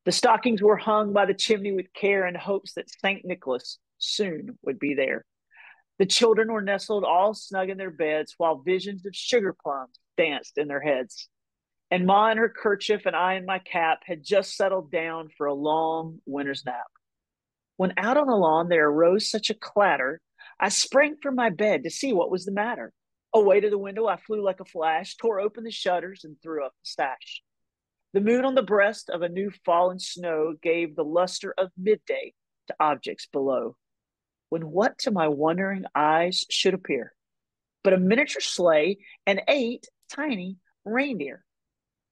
The 0.06 0.12
stockings 0.12 0.62
were 0.62 0.78
hung 0.78 1.14
by 1.14 1.26
the 1.26 1.34
chimney 1.34 1.72
with 1.72 1.94
care 1.94 2.26
in 2.26 2.36
hopes 2.36 2.74
that 2.74 2.90
St. 2.90 3.26
Nicholas 3.26 3.80
soon 3.98 4.58
would 4.64 4.80
be 4.80 4.94
there. 4.94 5.26
The 6.00 6.06
children 6.06 6.52
were 6.52 6.62
nestled 6.62 7.04
all 7.04 7.34
snug 7.34 7.70
in 7.70 7.78
their 7.78 7.92
beds 7.92 8.34
while 8.38 8.64
visions 8.64 9.06
of 9.06 9.14
sugar 9.14 9.54
plums 9.54 10.00
danced 10.18 10.58
in 10.58 10.70
their 10.70 10.80
heads. 10.80 11.28
And 11.92 12.06
Ma 12.06 12.32
in 12.32 12.38
her 12.38 12.50
kerchief 12.50 13.06
and 13.06 13.16
I 13.16 13.34
in 13.34 13.46
my 13.46 13.60
cap 13.60 14.00
had 14.06 14.24
just 14.24 14.56
settled 14.56 14.92
down 14.92 15.30
for 15.38 15.48
a 15.48 15.54
long 15.54 16.20
winter's 16.26 16.66
nap. 16.66 16.88
When 17.76 17.94
out 17.98 18.18
on 18.18 18.28
the 18.28 18.36
lawn 18.36 18.70
there 18.70 18.88
arose 18.88 19.30
such 19.30 19.50
a 19.50 19.56
clatter, 19.56 20.22
I 20.60 20.70
sprang 20.70 21.18
from 21.22 21.36
my 21.36 21.50
bed 21.50 21.84
to 21.84 21.90
see 21.90 22.14
what 22.14 22.32
was 22.32 22.46
the 22.46 22.52
matter. 22.52 22.94
Away 23.34 23.60
to 23.60 23.70
the 23.70 23.78
window 23.78 24.08
I 24.08 24.18
flew 24.18 24.42
like 24.44 24.60
a 24.60 24.66
flash, 24.66 25.16
tore 25.16 25.40
open 25.40 25.64
the 25.64 25.72
shutters, 25.72 26.24
and 26.24 26.36
threw 26.42 26.66
up 26.66 26.74
the 26.74 26.90
sash. 26.90 27.42
The 28.14 28.22
moon 28.22 28.46
on 28.46 28.56
the 28.56 28.64
breast 28.64 29.10
of 29.10 29.22
a 29.22 29.30
new 29.30 29.52
fallen 29.66 30.00
snow 30.00 30.56
gave 30.62 30.96
the 30.96 31.04
luster 31.04 31.54
of 31.58 31.72
midday 31.78 32.34
to 32.68 32.76
objects 32.80 33.28
below. 33.32 33.76
When 34.50 34.72
what 34.72 34.98
to 35.00 35.12
my 35.12 35.28
wondering 35.28 35.86
eyes 35.96 36.46
should 36.50 36.74
appear 36.74 37.14
but 37.84 37.94
a 37.94 37.98
miniature 37.98 38.42
sleigh 38.42 38.98
and 39.26 39.42
eight 39.48 39.88
tiny 40.12 40.58
reindeer. 40.86 41.44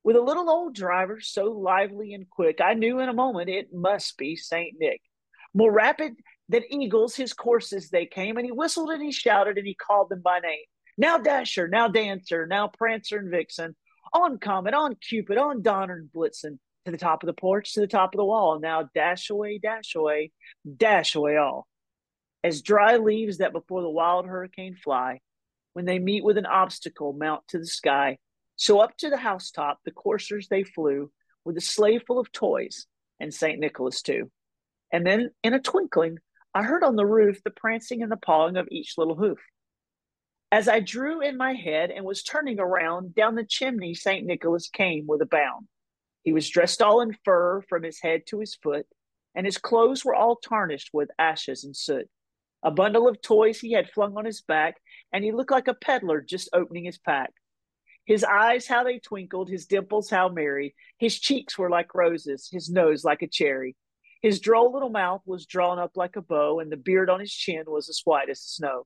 With 0.03 0.15
a 0.15 0.21
little 0.21 0.49
old 0.49 0.73
driver 0.73 1.19
so 1.19 1.45
lively 1.45 2.13
and 2.13 2.29
quick, 2.29 2.61
I 2.61 2.73
knew 2.73 2.99
in 2.99 3.09
a 3.09 3.13
moment 3.13 3.49
it 3.49 3.73
must 3.73 4.17
be 4.17 4.35
St. 4.35 4.75
Nick. 4.79 5.01
More 5.53 5.71
rapid 5.71 6.13
than 6.47 6.63
eagles, 6.69 7.15
his 7.15 7.33
courses 7.33 7.89
they 7.89 8.05
came, 8.05 8.37
and 8.37 8.45
he 8.45 8.51
whistled 8.51 8.89
and 8.89 9.03
he 9.03 9.11
shouted 9.11 9.57
and 9.57 9.67
he 9.67 9.75
called 9.75 10.09
them 10.09 10.21
by 10.21 10.39
name. 10.39 10.63
Now 10.97 11.17
Dasher, 11.17 11.67
now 11.67 11.89
Dancer, 11.89 12.47
now 12.47 12.69
Prancer 12.69 13.17
and 13.17 13.29
Vixen, 13.29 13.75
on 14.23 14.37
Comet, 14.39 14.73
on 14.73 14.95
Cupid, 14.95 15.37
on 15.37 15.61
Donner 15.61 15.95
and 15.95 16.09
Blitzen, 16.09 16.59
to 16.85 16.91
the 16.91 16.97
top 16.97 17.23
of 17.23 17.27
the 17.27 17.33
porch, 17.33 17.73
to 17.73 17.81
the 17.81 17.87
top 17.87 18.13
of 18.13 18.17
the 18.17 18.25
wall. 18.25 18.59
Now 18.59 18.89
dash 18.93 19.29
away, 19.29 19.57
dash 19.57 19.95
away, 19.95 20.31
dash 20.77 21.15
away 21.15 21.37
all. 21.37 21.67
As 22.43 22.61
dry 22.61 22.97
leaves 22.97 23.39
that 23.39 23.51
before 23.51 23.81
the 23.81 23.89
wild 23.89 24.25
hurricane 24.25 24.75
fly, 24.75 25.19
when 25.73 25.85
they 25.85 25.99
meet 25.99 26.23
with 26.23 26.37
an 26.37 26.45
obstacle, 26.45 27.13
mount 27.13 27.43
to 27.49 27.59
the 27.59 27.65
sky. 27.65 28.17
So 28.55 28.79
up 28.79 28.97
to 28.97 29.09
the 29.09 29.17
housetop, 29.17 29.79
the 29.83 29.91
coursers 29.91 30.47
they 30.47 30.63
flew, 30.63 31.11
with 31.43 31.57
a 31.57 31.61
sleigh 31.61 31.99
full 31.99 32.19
of 32.19 32.31
toys, 32.31 32.87
and 33.19 33.33
St. 33.33 33.59
Nicholas 33.59 34.01
too. 34.01 34.31
And 34.91 35.05
then, 35.05 35.31
in 35.43 35.53
a 35.53 35.59
twinkling, 35.59 36.17
I 36.53 36.63
heard 36.63 36.83
on 36.83 36.95
the 36.95 37.05
roof 37.05 37.43
the 37.43 37.51
prancing 37.51 38.01
and 38.01 38.11
the 38.11 38.17
pawing 38.17 38.57
of 38.57 38.67
each 38.71 38.97
little 38.97 39.15
hoof. 39.15 39.39
As 40.49 40.69
I 40.69 40.79
drew 40.79 41.21
in 41.21 41.35
my 41.35 41.53
head 41.53 41.91
and 41.91 42.05
was 42.05 42.23
turning 42.23 42.57
around, 42.57 43.13
down 43.13 43.35
the 43.35 43.43
chimney 43.43 43.93
St. 43.93 44.25
Nicholas 44.25 44.69
came 44.69 45.05
with 45.05 45.21
a 45.21 45.25
bound. 45.25 45.67
He 46.23 46.31
was 46.31 46.49
dressed 46.49 46.81
all 46.81 47.01
in 47.01 47.17
fur 47.25 47.61
from 47.67 47.83
his 47.83 47.99
head 48.01 48.21
to 48.27 48.39
his 48.39 48.55
foot, 48.55 48.87
and 49.35 49.45
his 49.45 49.57
clothes 49.57 50.05
were 50.05 50.15
all 50.15 50.37
tarnished 50.37 50.91
with 50.93 51.11
ashes 51.19 51.65
and 51.65 51.75
soot. 51.75 52.07
A 52.63 52.71
bundle 52.71 53.09
of 53.09 53.21
toys 53.21 53.59
he 53.59 53.73
had 53.73 53.89
flung 53.89 54.17
on 54.17 54.23
his 54.23 54.41
back, 54.41 54.77
and 55.11 55.23
he 55.23 55.33
looked 55.33 55.51
like 55.51 55.67
a 55.67 55.73
peddler 55.73 56.21
just 56.21 56.49
opening 56.53 56.85
his 56.85 56.97
pack. 56.97 57.31
His 58.05 58.23
eyes, 58.23 58.67
how 58.67 58.85
they 58.85 58.99
twinkled, 58.99 59.49
his 59.49 59.65
dimples, 59.65 60.09
how 60.09 60.29
merry. 60.29 60.75
His 60.97 61.19
cheeks 61.19 61.57
were 61.57 61.69
like 61.69 61.93
roses, 61.93 62.47
his 62.49 62.69
nose 62.69 63.03
like 63.03 63.21
a 63.21 63.27
cherry. 63.27 63.75
His 64.21 64.39
droll 64.39 64.71
little 64.71 64.89
mouth 64.89 65.21
was 65.25 65.45
drawn 65.45 65.77
up 65.77 65.91
like 65.95 66.15
a 66.15 66.21
bow, 66.21 66.61
and 66.61 66.71
the 66.71 66.77
beard 66.77 67.09
on 67.09 67.19
his 67.19 67.33
chin 67.33 67.65
was 67.67 67.89
as 67.89 68.01
white 68.05 68.29
as 68.29 68.39
the 68.39 68.47
snow. 68.47 68.85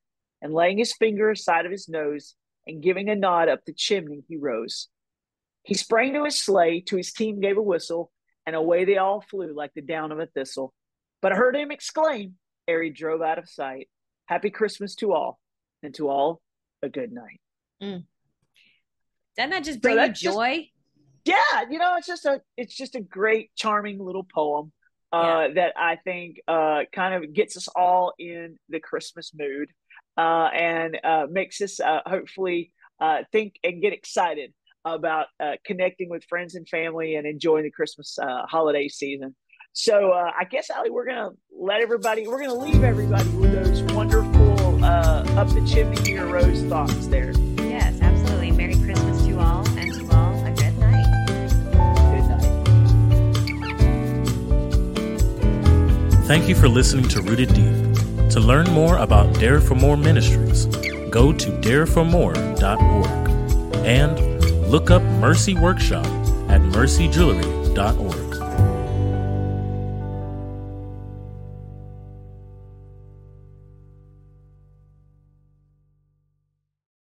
and 0.41 0.53
laying 0.53 0.77
his 0.77 0.93
finger 0.93 1.29
aside 1.29 1.65
of 1.65 1.71
his 1.71 1.87
nose 1.87 2.35
and 2.67 2.83
giving 2.83 3.09
a 3.09 3.15
nod 3.15 3.49
up 3.49 3.65
the 3.65 3.73
chimney, 3.73 4.23
he 4.27 4.37
rose. 4.37 4.87
He 5.63 5.73
sprang 5.73 6.13
to 6.13 6.23
his 6.25 6.43
sleigh, 6.43 6.81
to 6.81 6.97
his 6.97 7.13
team 7.13 7.39
gave 7.39 7.57
a 7.57 7.61
whistle, 7.61 8.11
and 8.45 8.55
away 8.55 8.85
they 8.85 8.97
all 8.97 9.21
flew 9.21 9.53
like 9.55 9.73
the 9.75 9.81
down 9.81 10.11
of 10.11 10.19
a 10.19 10.25
thistle. 10.25 10.73
But 11.21 11.33
I 11.33 11.35
heard 11.35 11.55
him 11.55 11.71
exclaim 11.71 12.35
ere 12.67 12.81
he 12.81 12.89
drove 12.89 13.21
out 13.21 13.37
of 13.37 13.49
sight, 13.49 13.89
Happy 14.25 14.49
Christmas 14.49 14.95
to 14.95 15.13
all, 15.13 15.39
and 15.83 15.93
to 15.95 16.09
all 16.09 16.41
a 16.81 16.89
good 16.89 17.11
night. 17.11 17.39
Mm. 17.81 18.05
Doesn't 19.37 19.49
that 19.49 19.63
just 19.63 19.81
bring 19.81 19.97
so 19.97 20.03
you 20.03 20.13
joy? 20.13 20.57
Just, 20.57 20.69
yeah, 21.25 21.69
you 21.69 21.77
know, 21.77 21.95
it's 21.97 22.07
just 22.07 22.25
a 22.25 22.41
it's 22.57 22.75
just 22.75 22.95
a 22.95 23.01
great, 23.01 23.51
charming 23.55 23.99
little 23.99 24.23
poem 24.23 24.71
uh, 25.11 25.47
yeah. 25.47 25.53
that 25.55 25.73
I 25.77 25.97
think 25.97 26.41
uh, 26.47 26.81
kind 26.91 27.23
of 27.23 27.33
gets 27.33 27.57
us 27.57 27.67
all 27.67 28.13
in 28.17 28.57
the 28.69 28.79
Christmas 28.79 29.31
mood 29.33 29.69
uh, 30.17 30.49
and 30.53 30.99
uh, 31.03 31.27
makes 31.29 31.61
us 31.61 31.79
uh, 31.79 32.01
hopefully 32.05 32.71
uh, 32.99 33.19
think 33.31 33.55
and 33.63 33.81
get 33.81 33.93
excited 33.93 34.53
about 34.85 35.27
uh, 35.39 35.53
connecting 35.65 36.09
with 36.09 36.23
friends 36.25 36.55
and 36.55 36.67
family 36.67 37.15
and 37.15 37.27
enjoying 37.27 37.63
the 37.63 37.71
Christmas 37.71 38.17
uh, 38.19 38.45
holiday 38.45 38.87
season. 38.87 39.35
So 39.73 40.11
uh, 40.11 40.31
I 40.37 40.43
guess 40.45 40.69
Ali, 40.69 40.89
we're 40.89 41.05
gonna 41.05 41.29
let 41.57 41.81
everybody, 41.81 42.27
we're 42.27 42.41
gonna 42.41 42.53
leave 42.53 42.83
everybody 42.83 43.29
with 43.29 43.53
those 43.53 43.81
wonderful 43.93 44.83
uh, 44.83 45.23
up 45.37 45.47
the 45.49 45.65
chimney 45.65 46.01
here 46.01 46.25
rose 46.25 46.61
thoughts 46.63 47.07
there. 47.07 47.31
Yes, 47.57 47.99
absolutely. 48.01 48.51
Merry 48.51 48.75
Christmas 48.75 49.25
to 49.25 49.39
all, 49.39 49.65
and 49.77 49.93
to 49.93 50.15
all 50.15 50.45
a 50.45 50.51
good 50.51 50.77
night. 50.77 51.05
Good 52.11 52.25
night. 56.09 56.25
Thank 56.25 56.49
you 56.49 56.55
for 56.55 56.67
listening 56.67 57.07
to 57.09 57.21
Rooted 57.21 57.53
Deep. 57.53 57.80
To 58.31 58.39
learn 58.39 58.71
more 58.71 58.97
about 58.97 59.37
Dare 59.41 59.59
for 59.59 59.75
More 59.75 59.97
Ministries, 59.97 60.65
go 61.09 61.33
to 61.33 61.51
dareformore.org 61.51 63.75
and 63.85 64.71
look 64.71 64.89
up 64.89 65.01
Mercy 65.19 65.53
Workshop 65.53 66.05
at 66.47 66.61
mercyjewelry.org. 66.61 68.20